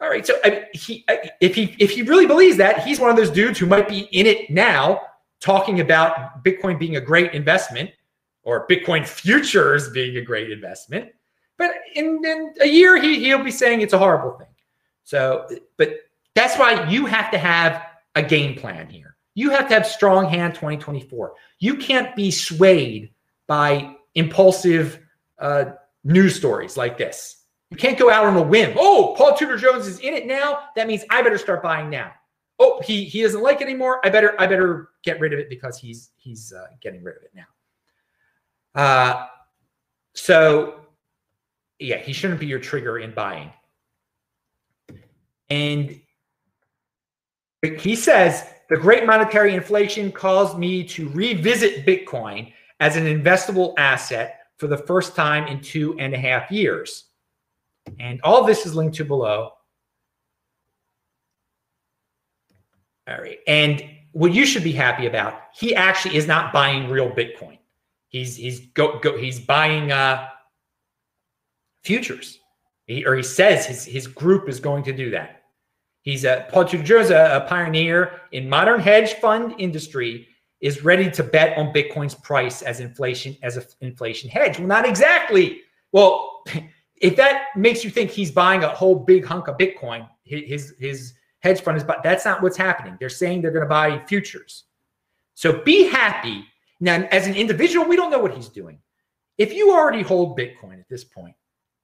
All 0.00 0.08
right. 0.08 0.26
So 0.26 0.34
I, 0.44 0.66
he, 0.72 1.04
if 1.40 1.54
he 1.54 1.76
if 1.78 1.90
he 1.90 2.02
really 2.02 2.26
believes 2.26 2.56
that, 2.56 2.84
he's 2.84 2.98
one 2.98 3.10
of 3.10 3.16
those 3.16 3.30
dudes 3.30 3.58
who 3.58 3.66
might 3.66 3.88
be 3.88 4.00
in 4.10 4.26
it 4.26 4.50
now, 4.50 5.00
talking 5.40 5.80
about 5.80 6.44
Bitcoin 6.44 6.78
being 6.78 6.96
a 6.96 7.00
great 7.00 7.34
investment 7.34 7.90
or 8.42 8.66
Bitcoin 8.66 9.06
futures 9.06 9.90
being 9.90 10.16
a 10.16 10.22
great 10.22 10.50
investment. 10.50 11.12
But 11.56 11.70
in, 11.94 12.20
in 12.24 12.52
a 12.60 12.66
year, 12.66 13.00
he 13.00 13.20
he'll 13.20 13.44
be 13.44 13.52
saying 13.52 13.80
it's 13.80 13.92
a 13.92 13.98
horrible 13.98 14.36
thing. 14.38 14.48
So, 15.04 15.48
but 15.76 16.00
that's 16.34 16.58
why 16.58 16.88
you 16.88 17.06
have 17.06 17.30
to 17.30 17.38
have 17.38 17.82
a 18.16 18.22
game 18.22 18.56
plan 18.56 18.88
here. 18.88 19.11
You 19.34 19.50
have 19.50 19.68
to 19.68 19.74
have 19.74 19.86
strong 19.86 20.28
hand 20.28 20.54
2024. 20.54 21.34
You 21.58 21.76
can't 21.76 22.14
be 22.14 22.30
swayed 22.30 23.12
by 23.46 23.96
impulsive 24.14 25.00
uh, 25.38 25.72
news 26.04 26.36
stories 26.36 26.76
like 26.76 26.98
this. 26.98 27.44
You 27.70 27.78
can't 27.78 27.98
go 27.98 28.10
out 28.10 28.26
on 28.26 28.36
a 28.36 28.42
whim. 28.42 28.74
Oh, 28.76 29.14
Paul 29.16 29.34
Tudor 29.34 29.56
Jones 29.56 29.86
is 29.86 29.98
in 30.00 30.12
it 30.12 30.26
now. 30.26 30.64
That 30.76 30.86
means 30.86 31.04
I 31.08 31.22
better 31.22 31.38
start 31.38 31.62
buying 31.62 31.88
now. 31.88 32.12
Oh, 32.58 32.82
he 32.84 33.04
he 33.04 33.22
doesn't 33.22 33.42
like 33.42 33.62
it 33.62 33.64
anymore. 33.64 34.00
I 34.04 34.10
better 34.10 34.38
I 34.38 34.46
better 34.46 34.90
get 35.02 35.18
rid 35.20 35.32
of 35.32 35.38
it 35.38 35.48
because 35.48 35.78
he's 35.78 36.10
he's 36.16 36.52
uh, 36.52 36.66
getting 36.82 37.02
rid 37.02 37.16
of 37.16 37.22
it 37.22 37.32
now. 37.34 38.80
Uh, 38.80 39.26
so 40.12 40.82
yeah, 41.78 41.96
he 41.96 42.12
shouldn't 42.12 42.40
be 42.40 42.46
your 42.46 42.58
trigger 42.58 42.98
in 42.98 43.14
buying. 43.14 43.50
And 45.48 46.01
he 47.62 47.94
says 47.94 48.44
the 48.68 48.76
great 48.76 49.06
monetary 49.06 49.54
inflation 49.54 50.10
caused 50.10 50.58
me 50.58 50.82
to 50.84 51.08
revisit 51.10 51.86
Bitcoin 51.86 52.52
as 52.80 52.96
an 52.96 53.04
investable 53.04 53.74
asset 53.78 54.40
for 54.56 54.66
the 54.66 54.76
first 54.76 55.14
time 55.14 55.46
in 55.46 55.60
two 55.60 55.96
and 55.98 56.14
a 56.14 56.18
half 56.18 56.50
years. 56.50 57.04
And 58.00 58.20
all 58.22 58.44
this 58.44 58.66
is 58.66 58.74
linked 58.74 58.96
to 58.96 59.04
below. 59.04 59.52
All 63.08 63.20
right. 63.20 63.38
And 63.46 63.82
what 64.12 64.32
you 64.32 64.46
should 64.46 64.64
be 64.64 64.72
happy 64.72 65.06
about, 65.06 65.42
he 65.54 65.74
actually 65.74 66.16
is 66.16 66.26
not 66.26 66.52
buying 66.52 66.90
real 66.90 67.10
Bitcoin. 67.10 67.58
He's 68.08 68.36
he's 68.36 68.66
go, 68.68 68.98
go 68.98 69.16
he's 69.16 69.40
buying 69.40 69.90
uh 69.90 70.28
futures. 71.82 72.38
He, 72.86 73.04
or 73.04 73.16
he 73.16 73.22
says 73.22 73.66
his 73.66 73.84
his 73.84 74.06
group 74.06 74.48
is 74.48 74.60
going 74.60 74.84
to 74.84 74.92
do 74.92 75.10
that. 75.10 75.41
He's 76.02 76.24
a 76.24 76.46
Paul 76.50 76.64
Tudor 76.64 76.98
a 76.98 77.46
pioneer 77.48 78.20
in 78.32 78.48
modern 78.48 78.80
hedge 78.80 79.14
fund 79.14 79.54
industry 79.58 80.28
is 80.60 80.84
ready 80.84 81.10
to 81.10 81.22
bet 81.22 81.56
on 81.56 81.72
Bitcoin's 81.72 82.14
price 82.14 82.62
as 82.62 82.80
inflation 82.80 83.36
as 83.42 83.56
an 83.56 83.64
inflation 83.80 84.28
hedge. 84.28 84.58
Well, 84.58 84.68
not 84.68 84.86
exactly. 84.86 85.60
Well, 85.90 86.42
if 86.96 87.16
that 87.16 87.46
makes 87.56 87.84
you 87.84 87.90
think 87.90 88.10
he's 88.10 88.30
buying 88.30 88.62
a 88.62 88.68
whole 88.68 88.94
big 88.94 89.24
hunk 89.24 89.48
of 89.48 89.58
Bitcoin, 89.58 90.08
his 90.24 90.74
his 90.78 91.14
hedge 91.40 91.60
fund 91.60 91.76
is, 91.76 91.84
but 91.84 92.02
that's 92.02 92.24
not 92.24 92.42
what's 92.42 92.56
happening. 92.56 92.96
They're 92.98 93.08
saying 93.08 93.42
they're 93.42 93.50
going 93.50 93.64
to 93.64 93.68
buy 93.68 94.02
futures. 94.06 94.64
So 95.34 95.62
be 95.62 95.84
happy. 95.88 96.44
Now, 96.80 97.06
as 97.10 97.26
an 97.26 97.34
individual, 97.34 97.86
we 97.86 97.96
don't 97.96 98.10
know 98.10 98.18
what 98.18 98.34
he's 98.34 98.48
doing. 98.48 98.78
If 99.38 99.52
you 99.52 99.72
already 99.72 100.02
hold 100.02 100.38
Bitcoin 100.38 100.78
at 100.78 100.88
this 100.88 101.04
point, 101.04 101.34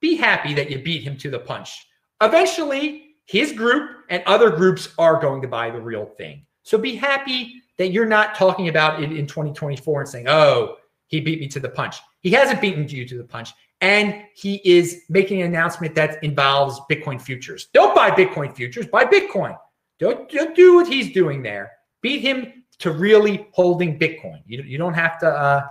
be 0.01 0.15
happy 0.15 0.53
that 0.53 0.69
you 0.69 0.79
beat 0.79 1.03
him 1.03 1.17
to 1.17 1.29
the 1.29 1.39
punch. 1.39 1.85
Eventually, 2.21 3.08
his 3.29 3.51
group 3.51 3.91
and 4.09 4.23
other 4.25 4.49
groups 4.49 4.89
are 4.97 5.21
going 5.21 5.39
to 5.39 5.47
buy 5.47 5.69
the 5.69 5.79
real 5.79 6.07
thing. 6.17 6.43
So 6.63 6.79
be 6.79 6.95
happy 6.95 7.61
that 7.77 7.89
you're 7.89 8.07
not 8.07 8.33
talking 8.33 8.69
about 8.69 9.03
it 9.03 9.11
in 9.11 9.27
2024 9.27 10.01
and 10.01 10.09
saying, 10.09 10.27
oh, 10.27 10.77
he 11.05 11.21
beat 11.21 11.39
me 11.39 11.47
to 11.49 11.59
the 11.59 11.69
punch. 11.69 11.97
He 12.21 12.31
hasn't 12.31 12.59
beaten 12.59 12.87
you 12.87 13.07
to 13.07 13.17
the 13.19 13.23
punch. 13.23 13.51
And 13.81 14.23
he 14.33 14.55
is 14.65 15.03
making 15.09 15.43
an 15.43 15.47
announcement 15.47 15.93
that 15.93 16.23
involves 16.23 16.81
Bitcoin 16.89 17.21
futures. 17.21 17.67
Don't 17.71 17.95
buy 17.95 18.09
Bitcoin 18.09 18.55
futures, 18.55 18.87
buy 18.87 19.05
Bitcoin. 19.05 19.55
Don't, 19.99 20.27
don't 20.31 20.55
do 20.55 20.73
what 20.73 20.87
he's 20.87 21.13
doing 21.13 21.43
there. 21.43 21.73
Beat 22.01 22.21
him 22.21 22.63
to 22.79 22.91
really 22.91 23.47
holding 23.51 23.99
Bitcoin. 23.99 24.41
You, 24.47 24.63
you 24.63 24.79
don't 24.79 24.95
have 24.95 25.19
to 25.19 25.27
uh, 25.27 25.67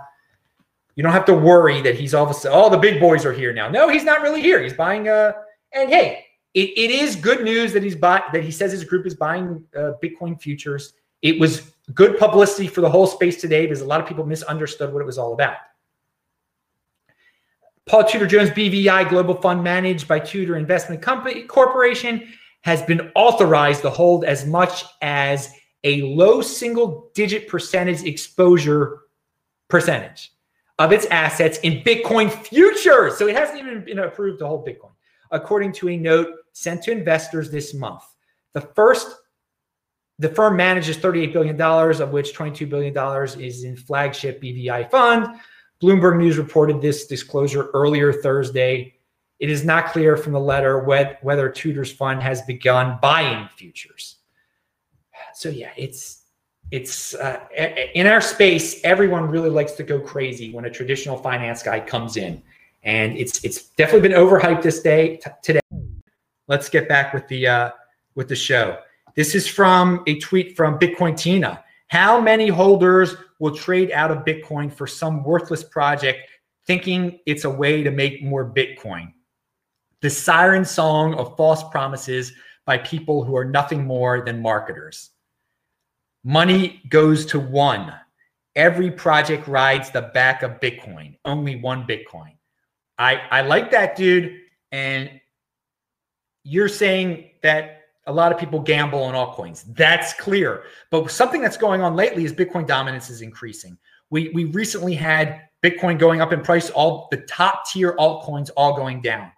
you 0.95 1.03
don't 1.03 1.11
have 1.11 1.25
to 1.25 1.33
worry 1.33 1.81
that 1.81 1.95
he's 1.95 2.13
all 2.13 2.23
of 2.23 2.31
a 2.31 2.33
sudden, 2.33 2.57
all 2.57 2.69
the 2.69 2.77
big 2.77 3.01
boys 3.01 3.25
are 3.25 3.33
here 3.33 3.51
now. 3.51 3.67
No, 3.67 3.89
he's 3.89 4.05
not 4.05 4.21
really 4.21 4.41
here. 4.41 4.63
He's 4.63 4.73
buying 4.73 5.09
uh 5.09 5.33
and 5.73 5.89
hey, 5.89 6.25
it, 6.53 6.69
it 6.77 6.91
is 6.91 7.15
good 7.15 7.43
news 7.43 7.73
that 7.73 7.83
he's 7.83 7.95
buy 7.95 8.23
that 8.33 8.43
he 8.43 8.51
says 8.51 8.71
his 8.71 8.83
group 8.83 9.05
is 9.05 9.15
buying 9.15 9.63
uh, 9.75 9.93
Bitcoin 10.01 10.39
futures. 10.39 10.93
It 11.21 11.39
was 11.39 11.71
good 11.93 12.17
publicity 12.17 12.67
for 12.67 12.81
the 12.81 12.89
whole 12.89 13.07
space 13.07 13.39
today 13.39 13.65
because 13.65 13.81
a 13.81 13.85
lot 13.85 14.01
of 14.01 14.07
people 14.07 14.25
misunderstood 14.25 14.93
what 14.93 15.01
it 15.01 15.05
was 15.05 15.17
all 15.17 15.33
about. 15.33 15.57
Paul 17.85 18.03
Tudor 18.03 18.27
Jones 18.27 18.51
BVI 18.51 19.09
Global 19.09 19.35
Fund 19.35 19.63
managed 19.63 20.07
by 20.07 20.19
Tudor 20.19 20.57
Investment 20.57 21.01
Company 21.01 21.43
Corporation 21.43 22.27
has 22.61 22.81
been 22.83 23.11
authorized 23.15 23.81
to 23.81 23.89
hold 23.89 24.25
as 24.25 24.45
much 24.45 24.85
as 25.01 25.51
a 25.83 26.01
low 26.03 26.41
single 26.41 27.09
digit 27.15 27.47
percentage 27.47 28.03
exposure 28.03 29.01
percentage 29.69 30.31
of 30.77 30.91
its 30.91 31.05
assets 31.07 31.57
in 31.59 31.81
Bitcoin 31.83 32.31
futures. 32.31 33.17
So 33.17 33.27
it 33.27 33.35
hasn't 33.35 33.59
even 33.59 33.83
been 33.83 33.99
approved 33.99 34.39
to 34.39 34.47
hold 34.47 34.67
Bitcoin, 34.67 34.91
according 35.31 35.73
to 35.73 35.89
a 35.89 35.97
note 35.97 36.27
sent 36.53 36.83
to 36.83 36.91
investors 36.91 37.49
this 37.49 37.73
month. 37.73 38.03
The 38.53 38.61
first, 38.61 39.15
the 40.17 40.29
firm 40.29 40.57
manages 40.57 40.97
$38 40.97 41.33
billion, 41.33 41.61
of 41.61 42.11
which 42.11 42.35
$22 42.35 42.69
billion 42.69 43.41
is 43.41 43.63
in 43.63 43.75
flagship 43.75 44.41
BVI 44.41 44.89
fund 44.89 45.39
Bloomberg 45.81 46.17
News 46.17 46.37
reported 46.37 46.81
this 46.81 47.07
disclosure 47.07 47.69
earlier 47.73 48.11
Thursday. 48.11 48.95
It 49.39 49.49
is 49.49 49.63
not 49.63 49.87
clear 49.87 50.17
from 50.17 50.33
the 50.33 50.39
letter 50.39 50.79
whether 50.79 51.49
Tudor's 51.49 51.91
fund 51.91 52.21
has 52.21 52.41
begun 52.41 52.99
buying 53.01 53.47
futures. 53.55 54.17
So 55.33 55.49
yeah, 55.49 55.71
it's 55.77 56.23
it's 56.71 57.15
uh, 57.15 57.39
in 57.95 58.05
our 58.05 58.21
space. 58.21 58.83
Everyone 58.83 59.29
really 59.29 59.49
likes 59.49 59.71
to 59.73 59.83
go 59.83 59.99
crazy 59.99 60.51
when 60.51 60.65
a 60.65 60.69
traditional 60.69 61.17
finance 61.17 61.63
guy 61.63 61.79
comes 61.79 62.17
in, 62.17 62.43
and 62.83 63.17
it's 63.17 63.43
it's 63.45 63.69
definitely 63.69 64.09
been 64.09 64.17
overhyped 64.17 64.61
this 64.61 64.81
day 64.81 65.17
t- 65.17 65.31
today. 65.41 65.61
Let's 66.49 66.67
get 66.67 66.89
back 66.89 67.13
with 67.13 67.27
the 67.29 67.47
uh, 67.47 67.69
with 68.15 68.27
the 68.27 68.35
show. 68.35 68.79
This 69.15 69.35
is 69.35 69.47
from 69.47 70.03
a 70.07 70.19
tweet 70.19 70.57
from 70.57 70.77
Bitcoin 70.77 71.15
Tina. 71.15 71.63
How 71.87 72.19
many 72.19 72.49
holders 72.49 73.15
will 73.39 73.55
trade 73.55 73.91
out 73.91 74.11
of 74.11 74.25
Bitcoin 74.25 74.71
for 74.71 74.85
some 74.85 75.23
worthless 75.23 75.63
project 75.63 76.29
thinking 76.69 77.19
it's 77.25 77.45
a 77.45 77.49
way 77.49 77.81
to 77.81 77.89
make 77.89 78.23
more 78.23 78.45
Bitcoin. 78.47 79.11
The 80.01 80.09
siren 80.09 80.63
song 80.63 81.15
of 81.15 81.35
false 81.35 81.63
promises 81.69 82.31
by 82.65 82.77
people 82.77 83.23
who 83.23 83.35
are 83.35 83.43
nothing 83.43 83.85
more 83.85 84.23
than 84.23 84.41
marketers. 84.41 85.09
Money 86.23 86.81
goes 86.89 87.25
to 87.27 87.39
one. 87.39 87.91
Every 88.55 88.91
project 88.91 89.47
rides 89.47 89.89
the 89.89 90.11
back 90.13 90.43
of 90.43 90.59
Bitcoin, 90.59 91.15
only 91.25 91.55
one 91.55 91.87
Bitcoin. 91.87 92.35
I, 92.99 93.21
I 93.31 93.41
like 93.41 93.71
that, 93.71 93.95
dude. 93.95 94.37
And 94.71 95.09
you're 96.43 96.69
saying 96.69 97.31
that 97.43 97.81
a 98.07 98.11
lot 98.11 98.31
of 98.31 98.39
people 98.39 98.59
gamble 98.59 99.03
on 99.03 99.13
altcoins. 99.13 99.63
That's 99.75 100.13
clear. 100.13 100.63
But 100.89 101.11
something 101.11 101.41
that's 101.41 101.57
going 101.57 101.81
on 101.81 101.95
lately 101.95 102.25
is 102.25 102.33
Bitcoin 102.33 102.65
dominance 102.65 103.09
is 103.09 103.21
increasing. 103.21 103.77
We 104.09 104.29
we 104.29 104.45
recently 104.45 104.95
had 104.95 105.41
Bitcoin 105.63 105.99
going 105.99 106.21
up 106.21 106.33
in 106.33 106.41
price, 106.41 106.69
all 106.69 107.07
the 107.11 107.17
top 107.17 107.69
tier 107.69 107.95
altcoins 107.97 108.49
all 108.55 108.75
going 108.75 109.01
down. 109.01 109.31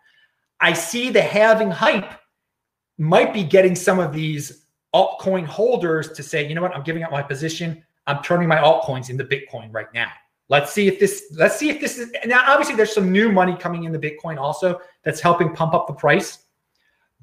I 0.60 0.74
see 0.74 1.10
the 1.10 1.22
halving 1.22 1.72
hype 1.72 2.13
might 2.98 3.34
be 3.34 3.43
getting 3.43 3.75
some 3.75 4.00
of 4.00 4.13
these 4.13 4.65
altcoin 4.93 5.46
holders 5.46 6.12
to 6.12 6.24
say, 6.24 6.48
you 6.48 6.53
know 6.53 6.62
what, 6.62 6.75
I'm 6.75 6.84
giving 6.84 7.03
up 7.03 7.12
my 7.12 7.24
position. 7.24 7.84
I'm 8.08 8.22
turning 8.24 8.48
my 8.48 8.58
altcoins 8.58 9.10
into 9.10 9.24
Bitcoin 9.24 9.74
right 9.74 9.91
now. 9.93 10.12
Let's 10.50 10.72
see 10.72 10.88
if 10.88 11.00
this, 11.00 11.34
let's 11.38 11.58
see 11.58 11.70
if 11.70 11.79
this 11.79 11.98
is 11.98 12.12
now 12.25 12.43
obviously 12.46 12.75
there's 12.75 12.93
some 12.93 13.12
new 13.12 13.31
money 13.31 13.55
coming 13.55 13.86
in 13.86 13.91
the 13.91 14.00
Bitcoin 14.00 14.38
also 14.38 14.79
that's 15.03 15.22
helping 15.22 15.53
pump 15.53 15.74
up 15.74 15.88
the 15.88 15.93
price. 15.93 16.40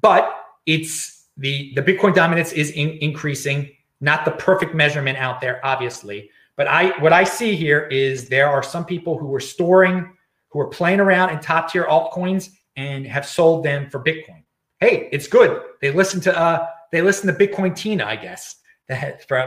But 0.01 0.35
it's 0.65 1.27
the 1.37 1.73
the 1.75 1.81
Bitcoin 1.81 2.13
dominance 2.13 2.51
is 2.51 2.71
in, 2.71 2.91
increasing. 3.01 3.71
Not 4.01 4.23
the 4.23 4.31
perfect 4.31 4.73
measurement 4.73 5.17
out 5.17 5.41
there, 5.41 5.59
obviously, 5.65 6.29
but 6.55 6.67
I 6.67 6.97
what 6.99 7.11
I 7.11 7.23
see 7.23 7.55
here 7.55 7.87
is 7.87 8.29
there 8.29 8.47
are 8.47 8.63
some 8.63 8.85
people 8.85 9.17
who 9.17 9.33
are 9.33 9.39
storing, 9.39 10.09
who 10.49 10.59
are 10.59 10.67
playing 10.67 10.99
around 10.99 11.31
in 11.31 11.39
top 11.39 11.71
tier 11.71 11.85
altcoins 11.85 12.51
and 12.75 13.05
have 13.05 13.25
sold 13.25 13.63
them 13.63 13.89
for 13.89 14.01
Bitcoin. 14.01 14.43
Hey, 14.79 15.09
it's 15.11 15.27
good. 15.27 15.61
They 15.81 15.91
listen 15.91 16.21
to 16.21 16.37
uh 16.37 16.67
they 16.91 17.01
listen 17.01 17.33
to 17.33 17.47
Bitcoin 17.47 17.75
Tina, 17.75 18.05
I 18.05 18.15
guess. 18.15 18.55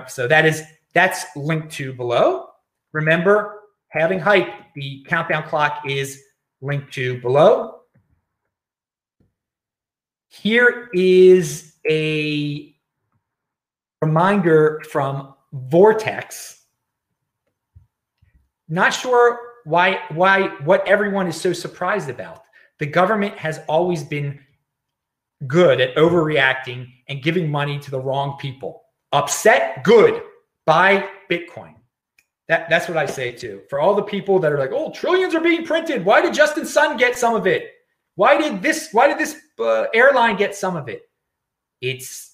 So 0.08 0.28
that 0.28 0.44
is 0.46 0.62
that's 0.94 1.24
linked 1.36 1.72
to 1.72 1.92
below. 1.92 2.48
Remember, 2.92 3.60
halving 3.88 4.18
hype, 4.18 4.48
the 4.74 5.04
countdown 5.08 5.44
clock 5.44 5.82
is 5.86 6.22
linked 6.60 6.92
to 6.94 7.20
below. 7.20 7.81
Here 10.32 10.88
is 10.94 11.74
a 11.88 12.74
reminder 14.00 14.80
from 14.90 15.34
Vortex. 15.52 16.64
Not 18.66 18.94
sure 18.94 19.38
why 19.64 20.00
why 20.10 20.48
what 20.64 20.88
everyone 20.88 21.26
is 21.26 21.38
so 21.38 21.52
surprised 21.52 22.08
about. 22.08 22.44
The 22.78 22.86
government 22.86 23.36
has 23.36 23.60
always 23.68 24.02
been 24.02 24.40
good 25.46 25.82
at 25.82 25.94
overreacting 25.96 26.86
and 27.08 27.22
giving 27.22 27.50
money 27.50 27.78
to 27.80 27.90
the 27.90 28.00
wrong 28.00 28.38
people. 28.40 28.84
Upset, 29.12 29.84
good. 29.84 30.22
Buy 30.64 31.08
Bitcoin. 31.30 31.74
That, 32.48 32.70
that's 32.70 32.88
what 32.88 32.96
I 32.96 33.04
say 33.04 33.32
too. 33.32 33.62
For 33.68 33.80
all 33.80 33.94
the 33.94 34.02
people 34.02 34.38
that 34.38 34.50
are 34.50 34.58
like, 34.58 34.72
"Oh, 34.72 34.90
trillions 34.92 35.34
are 35.34 35.40
being 35.40 35.66
printed. 35.66 36.06
Why 36.06 36.22
did 36.22 36.32
Justin 36.32 36.64
Sun 36.64 36.96
get 36.96 37.18
some 37.18 37.34
of 37.34 37.46
it? 37.46 37.70
Why 38.16 38.36
did 38.36 38.62
this? 38.62 38.88
Why 38.92 39.08
did 39.08 39.18
this 39.18 39.36
uh, 39.58 39.86
airline 39.94 40.36
get 40.36 40.54
some 40.54 40.76
of 40.76 40.88
it?" 40.88 41.02
It's 41.80 42.32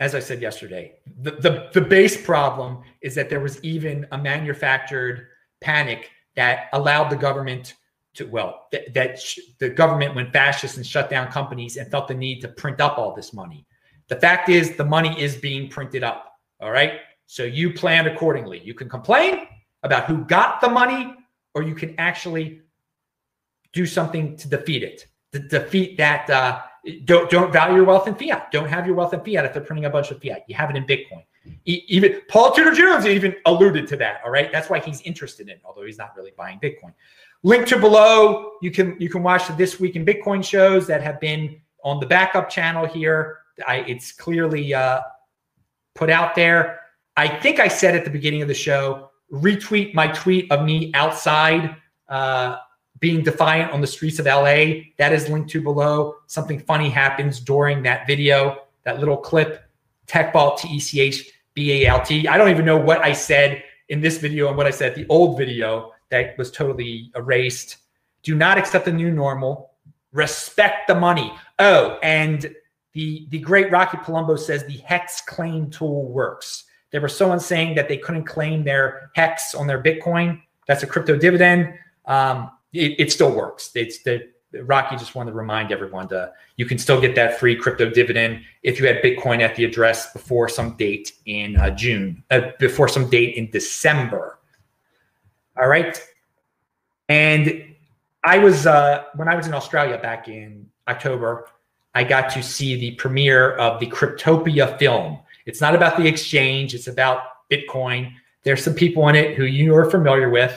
as 0.00 0.14
I 0.14 0.20
said 0.20 0.40
yesterday. 0.40 0.94
The, 1.22 1.32
the 1.32 1.70
the 1.72 1.80
base 1.80 2.20
problem 2.20 2.82
is 3.00 3.14
that 3.14 3.28
there 3.28 3.40
was 3.40 3.62
even 3.64 4.06
a 4.12 4.18
manufactured 4.18 5.28
panic 5.60 6.10
that 6.36 6.68
allowed 6.72 7.08
the 7.10 7.16
government 7.16 7.74
to 8.14 8.26
well 8.26 8.66
th- 8.70 8.92
that 8.94 9.20
sh- 9.20 9.40
the 9.58 9.68
government 9.68 10.14
went 10.14 10.32
fascist 10.32 10.76
and 10.76 10.86
shut 10.86 11.10
down 11.10 11.30
companies 11.30 11.76
and 11.76 11.90
felt 11.90 12.08
the 12.08 12.14
need 12.14 12.40
to 12.40 12.48
print 12.48 12.80
up 12.80 12.98
all 12.98 13.14
this 13.14 13.32
money. 13.32 13.66
The 14.08 14.16
fact 14.16 14.48
is, 14.48 14.76
the 14.76 14.84
money 14.84 15.20
is 15.20 15.36
being 15.36 15.68
printed 15.68 16.02
up. 16.02 16.32
All 16.60 16.70
right. 16.70 17.00
So 17.26 17.44
you 17.44 17.72
plan 17.74 18.06
accordingly. 18.06 18.60
You 18.60 18.74
can 18.74 18.88
complain 18.88 19.46
about 19.82 20.04
who 20.04 20.24
got 20.24 20.60
the 20.60 20.68
money, 20.68 21.14
or 21.54 21.62
you 21.62 21.74
can 21.74 21.94
actually 21.98 22.62
do 23.72 23.86
something 23.86 24.36
to 24.36 24.48
defeat 24.48 24.82
it. 24.82 25.06
To 25.32 25.40
defeat 25.40 25.96
that. 25.98 26.28
Uh, 26.30 26.62
don't 27.04 27.28
don't 27.30 27.52
value 27.52 27.76
your 27.76 27.84
wealth 27.84 28.08
in 28.08 28.14
fiat. 28.14 28.50
Don't 28.50 28.68
have 28.68 28.86
your 28.86 28.94
wealth 28.94 29.12
in 29.12 29.20
fiat 29.20 29.44
if 29.44 29.52
they're 29.52 29.62
printing 29.62 29.84
a 29.84 29.90
bunch 29.90 30.10
of 30.10 30.20
fiat. 30.22 30.44
You 30.48 30.54
have 30.54 30.70
it 30.70 30.76
in 30.76 30.84
Bitcoin. 30.84 31.24
Even 31.64 32.20
Paul 32.28 32.52
Tudor 32.52 32.72
Jones 32.72 33.06
even 33.06 33.34
alluded 33.46 33.86
to 33.88 33.96
that. 33.96 34.20
All 34.24 34.30
right, 34.30 34.50
that's 34.52 34.68
why 34.68 34.80
he's 34.80 35.00
interested 35.02 35.48
in, 35.48 35.54
it, 35.54 35.60
although 35.64 35.84
he's 35.84 35.98
not 35.98 36.14
really 36.16 36.32
buying 36.36 36.58
Bitcoin. 36.60 36.92
Link 37.42 37.66
to 37.68 37.78
below. 37.78 38.52
You 38.62 38.70
can 38.70 38.96
you 38.98 39.08
can 39.08 39.22
watch 39.22 39.46
the 39.46 39.52
this 39.54 39.78
week 39.78 39.96
in 39.96 40.04
Bitcoin 40.04 40.44
shows 40.44 40.86
that 40.86 41.02
have 41.02 41.20
been 41.20 41.60
on 41.84 42.00
the 42.00 42.06
backup 42.06 42.50
channel 42.50 42.86
here. 42.86 43.38
I, 43.66 43.78
it's 43.86 44.12
clearly 44.12 44.74
uh, 44.74 45.00
put 45.94 46.10
out 46.10 46.34
there. 46.34 46.80
I 47.16 47.28
think 47.28 47.60
I 47.60 47.68
said 47.68 47.96
at 47.96 48.04
the 48.04 48.10
beginning 48.10 48.42
of 48.42 48.48
the 48.48 48.54
show, 48.54 49.10
retweet 49.32 49.94
my 49.94 50.08
tweet 50.08 50.50
of 50.52 50.64
me 50.64 50.92
outside 50.94 51.76
uh, 52.08 52.58
being 53.00 53.22
defiant 53.22 53.72
on 53.72 53.80
the 53.80 53.86
streets 53.86 54.18
of 54.18 54.26
LA. 54.26 54.82
That 54.96 55.12
is 55.12 55.28
linked 55.28 55.50
to 55.50 55.62
below. 55.62 56.16
Something 56.26 56.60
funny 56.60 56.88
happens 56.88 57.40
during 57.40 57.82
that 57.84 58.06
video, 58.06 58.64
that 58.84 58.98
little 58.98 59.16
clip. 59.16 59.64
Techbalt, 60.08 60.58
T 60.58 60.68
E 60.68 60.80
C 60.80 61.00
H 61.00 61.30
B 61.54 61.84
A 61.84 61.88
L 61.88 62.00
T. 62.02 62.26
I 62.26 62.38
don't 62.38 62.50
even 62.50 62.64
know 62.64 62.78
what 62.78 63.00
I 63.00 63.12
said 63.12 63.62
in 63.88 64.00
this 64.00 64.18
video 64.18 64.48
and 64.48 64.56
what 64.56 64.66
I 64.66 64.70
said 64.70 64.94
the 64.94 65.06
old 65.08 65.38
video 65.38 65.92
that 66.10 66.36
was 66.38 66.50
totally 66.50 67.10
erased. 67.14 67.76
Do 68.22 68.34
not 68.34 68.58
accept 68.58 68.86
the 68.86 68.92
new 68.92 69.10
normal. 69.10 69.72
Respect 70.12 70.88
the 70.88 70.94
money. 70.94 71.32
Oh, 71.58 71.98
and 72.02 72.54
the 72.94 73.26
the 73.30 73.38
great 73.38 73.70
Rocky 73.70 73.98
Palumbo 73.98 74.38
says 74.38 74.64
the 74.64 74.78
hex 74.78 75.20
claim 75.20 75.70
tool 75.70 76.10
works. 76.10 76.64
There 76.90 77.02
was 77.02 77.14
someone 77.14 77.40
saying 77.40 77.74
that 77.74 77.88
they 77.88 77.98
couldn't 77.98 78.24
claim 78.24 78.64
their 78.64 79.10
hex 79.14 79.54
on 79.54 79.66
their 79.66 79.82
Bitcoin. 79.82 80.40
That's 80.66 80.82
a 80.82 80.86
crypto 80.86 81.16
dividend. 81.16 81.74
Um, 82.06 82.50
it, 82.72 82.94
it, 82.98 83.12
still 83.12 83.32
works. 83.32 83.70
It's 83.74 84.02
the 84.02 84.28
Rocky 84.62 84.96
just 84.96 85.14
wanted 85.14 85.32
to 85.32 85.36
remind 85.36 85.72
everyone 85.72 86.08
to 86.08 86.32
you 86.56 86.66
can 86.66 86.78
still 86.78 87.00
get 87.00 87.14
that 87.14 87.38
free 87.38 87.54
crypto 87.54 87.90
dividend 87.90 88.42
if 88.62 88.80
you 88.80 88.86
had 88.86 89.02
Bitcoin 89.02 89.40
at 89.40 89.54
the 89.56 89.64
address 89.64 90.12
before 90.12 90.48
some 90.48 90.76
date 90.76 91.12
in 91.26 91.56
uh, 91.56 91.70
June, 91.70 92.22
uh, 92.30 92.52
before 92.58 92.88
some 92.88 93.08
date 93.10 93.36
in 93.36 93.50
December. 93.50 94.38
All 95.60 95.68
right, 95.68 96.00
and 97.08 97.74
I 98.24 98.38
was 98.38 98.66
uh, 98.66 99.04
when 99.16 99.28
I 99.28 99.34
was 99.34 99.46
in 99.46 99.54
Australia 99.54 99.98
back 99.98 100.28
in 100.28 100.68
October. 100.86 101.48
I 101.94 102.04
got 102.04 102.30
to 102.34 102.42
see 102.42 102.76
the 102.76 102.92
premiere 102.92 103.56
of 103.56 103.80
the 103.80 103.86
Cryptopia 103.86 104.78
film. 104.78 105.18
It's 105.46 105.60
not 105.60 105.74
about 105.74 105.96
the 105.96 106.06
exchange, 106.06 106.74
it's 106.74 106.86
about 106.86 107.22
Bitcoin. 107.50 108.12
There's 108.42 108.62
some 108.62 108.74
people 108.74 109.08
in 109.08 109.14
it 109.14 109.36
who 109.36 109.44
you 109.44 109.74
are 109.74 109.90
familiar 109.90 110.30
with. 110.30 110.56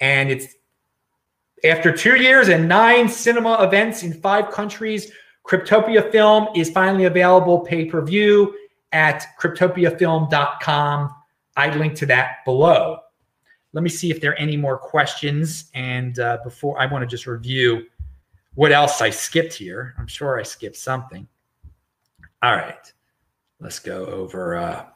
And 0.00 0.30
it's 0.30 0.54
after 1.64 1.94
two 1.94 2.16
years 2.16 2.48
and 2.48 2.68
nine 2.68 3.08
cinema 3.08 3.62
events 3.62 4.02
in 4.02 4.12
five 4.12 4.50
countries, 4.50 5.12
Cryptopia 5.46 6.10
Film 6.10 6.48
is 6.54 6.70
finally 6.70 7.04
available 7.04 7.60
pay 7.60 7.84
per 7.84 8.02
view 8.02 8.54
at 8.92 9.26
cryptopiafilm.com. 9.40 11.14
I 11.56 11.76
link 11.76 11.94
to 11.96 12.06
that 12.06 12.44
below. 12.44 12.98
Let 13.72 13.82
me 13.82 13.90
see 13.90 14.10
if 14.10 14.20
there 14.20 14.32
are 14.32 14.36
any 14.38 14.56
more 14.56 14.78
questions. 14.78 15.70
And 15.74 16.18
uh, 16.18 16.38
before 16.44 16.80
I 16.80 16.86
want 16.86 17.02
to 17.02 17.06
just 17.06 17.26
review 17.26 17.86
what 18.54 18.72
else 18.72 19.00
I 19.00 19.10
skipped 19.10 19.54
here. 19.54 19.94
I'm 19.98 20.06
sure 20.06 20.38
I 20.38 20.42
skipped 20.42 20.76
something. 20.76 21.26
All 22.42 22.56
right. 22.56 22.92
Let's 23.60 23.78
go 23.78 24.06
over 24.06 24.56
uh, 24.56 24.86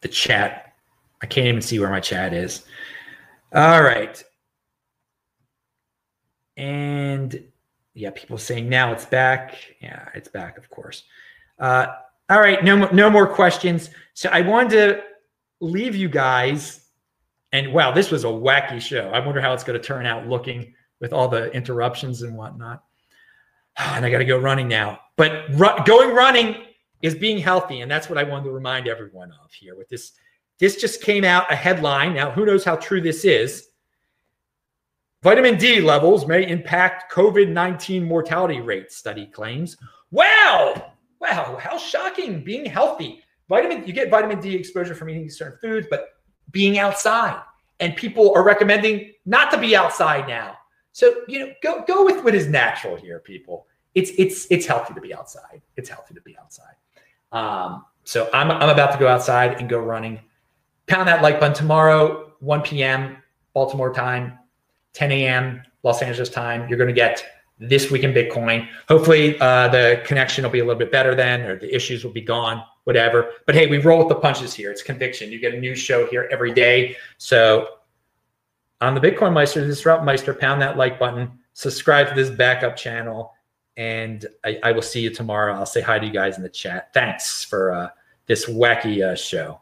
the 0.00 0.08
chat. 0.08 0.74
I 1.22 1.26
can't 1.26 1.46
even 1.46 1.62
see 1.62 1.78
where 1.78 1.90
my 1.90 2.00
chat 2.00 2.32
is. 2.32 2.64
All 3.54 3.82
right. 3.82 4.22
And 6.56 7.44
yeah, 7.94 8.10
people 8.10 8.38
saying 8.38 8.68
now 8.68 8.92
it's 8.92 9.04
back. 9.04 9.54
Yeah, 9.80 10.08
it's 10.14 10.28
back, 10.28 10.58
of 10.58 10.70
course. 10.70 11.04
Uh, 11.58 11.86
all 12.30 12.40
right, 12.40 12.64
no, 12.64 12.88
no 12.90 13.10
more 13.10 13.26
questions. 13.26 13.90
So 14.14 14.28
I 14.30 14.40
wanted 14.40 14.70
to 14.70 15.02
leave 15.60 15.94
you 15.94 16.08
guys. 16.08 16.86
And 17.52 17.72
wow, 17.72 17.92
this 17.92 18.10
was 18.10 18.24
a 18.24 18.28
wacky 18.28 18.80
show. 18.80 19.10
I 19.10 19.24
wonder 19.24 19.40
how 19.40 19.52
it's 19.52 19.64
going 19.64 19.78
to 19.78 19.86
turn 19.86 20.06
out 20.06 20.26
looking 20.26 20.74
with 21.00 21.12
all 21.12 21.28
the 21.28 21.52
interruptions 21.52 22.22
and 22.22 22.36
whatnot. 22.36 22.82
And 23.78 24.04
I 24.04 24.10
got 24.10 24.18
to 24.18 24.26
go 24.26 24.38
running 24.38 24.68
now. 24.68 25.00
But 25.16 25.48
ru- 25.50 25.84
going 25.86 26.14
running 26.14 26.56
is 27.00 27.14
being 27.14 27.38
healthy. 27.38 27.80
And 27.80 27.90
that's 27.90 28.08
what 28.08 28.18
I 28.18 28.22
wanted 28.22 28.44
to 28.44 28.50
remind 28.50 28.86
everyone 28.86 29.32
of 29.44 29.52
here 29.52 29.76
with 29.76 29.88
this. 29.88 30.12
This 30.58 30.76
just 30.76 31.02
came 31.02 31.24
out 31.24 31.50
a 31.50 31.56
headline. 31.56 32.14
Now, 32.14 32.30
who 32.30 32.44
knows 32.44 32.64
how 32.64 32.76
true 32.76 33.00
this 33.00 33.24
is? 33.24 33.68
Vitamin 35.22 35.56
D 35.56 35.80
levels 35.80 36.26
may 36.26 36.48
impact 36.48 37.12
COVID 37.12 37.48
19 37.48 38.04
mortality 38.04 38.60
rate, 38.60 38.90
study 38.90 39.26
claims. 39.26 39.76
Wow. 40.10 40.92
Wow. 41.20 41.58
How 41.60 41.78
shocking 41.78 42.42
being 42.42 42.64
healthy. 42.64 43.22
Vitamin, 43.48 43.86
you 43.86 43.92
get 43.92 44.10
vitamin 44.10 44.40
D 44.40 44.54
exposure 44.54 44.94
from 44.94 45.10
eating 45.10 45.30
certain 45.30 45.58
foods, 45.60 45.86
but 45.88 46.08
being 46.50 46.78
outside. 46.78 47.40
And 47.78 47.94
people 47.96 48.34
are 48.34 48.42
recommending 48.42 49.12
not 49.24 49.50
to 49.52 49.58
be 49.58 49.76
outside 49.76 50.26
now. 50.26 50.56
So, 50.92 51.22
you 51.28 51.38
know, 51.38 51.52
go 51.62 51.84
go 51.86 52.04
with 52.04 52.24
what 52.24 52.34
is 52.34 52.48
natural 52.48 52.96
here, 52.96 53.20
people. 53.20 53.66
It's 53.94 54.10
it's 54.18 54.46
it's 54.50 54.66
healthy 54.66 54.94
to 54.94 55.00
be 55.00 55.14
outside. 55.14 55.62
It's 55.76 55.88
healthy 55.88 56.14
to 56.14 56.20
be 56.20 56.36
outside. 56.38 56.74
Um, 57.30 57.84
so 58.04 58.28
I'm, 58.32 58.50
I'm 58.50 58.68
about 58.68 58.92
to 58.92 58.98
go 58.98 59.08
outside 59.08 59.60
and 59.60 59.68
go 59.68 59.78
running. 59.78 60.20
Pound 60.86 61.08
that 61.08 61.22
like 61.22 61.40
button 61.40 61.54
tomorrow, 61.54 62.32
1 62.40 62.62
p.m. 62.62 63.16
Baltimore 63.54 63.92
time, 63.92 64.38
10 64.92 65.12
a.m. 65.12 65.62
Los 65.82 66.02
Angeles 66.02 66.28
time. 66.28 66.68
You're 66.68 66.78
going 66.78 66.88
to 66.88 66.94
get 66.94 67.24
this 67.58 67.90
week 67.90 68.02
in 68.02 68.12
Bitcoin. 68.12 68.68
Hopefully, 68.88 69.38
uh, 69.40 69.68
the 69.68 70.02
connection 70.04 70.44
will 70.44 70.50
be 70.50 70.58
a 70.58 70.64
little 70.64 70.78
bit 70.78 70.90
better 70.90 71.14
then, 71.14 71.42
or 71.42 71.58
the 71.58 71.74
issues 71.74 72.04
will 72.04 72.12
be 72.12 72.20
gone, 72.20 72.62
whatever. 72.84 73.30
But 73.46 73.54
hey, 73.54 73.66
we 73.66 73.78
roll 73.78 73.98
with 73.98 74.08
the 74.08 74.16
punches 74.16 74.54
here. 74.54 74.70
It's 74.70 74.82
conviction. 74.82 75.30
You 75.30 75.38
get 75.38 75.54
a 75.54 75.60
new 75.60 75.74
show 75.74 76.06
here 76.06 76.28
every 76.32 76.52
day. 76.52 76.96
So 77.18 77.68
on 78.80 78.94
the 78.94 79.00
Bitcoin 79.00 79.32
Meister, 79.32 79.64
this 79.64 79.76
Disrupt 79.76 80.04
Meister, 80.04 80.34
pound 80.34 80.60
that 80.62 80.76
like 80.76 80.98
button, 80.98 81.30
subscribe 81.54 82.08
to 82.08 82.14
this 82.14 82.30
backup 82.30 82.76
channel 82.76 83.32
and 83.76 84.26
I, 84.44 84.58
I, 84.62 84.72
will 84.72 84.82
see 84.82 85.00
you 85.00 85.10
tomorrow. 85.10 85.54
I'll 85.54 85.66
say 85.66 85.80
hi 85.80 85.98
to 85.98 86.06
you 86.06 86.12
guys 86.12 86.36
in 86.36 86.42
the 86.42 86.48
chat. 86.48 86.92
Thanks 86.92 87.42
for 87.42 87.72
uh, 87.72 87.88
this 88.26 88.46
wacky 88.46 89.02
uh, 89.02 89.14
show. 89.14 89.61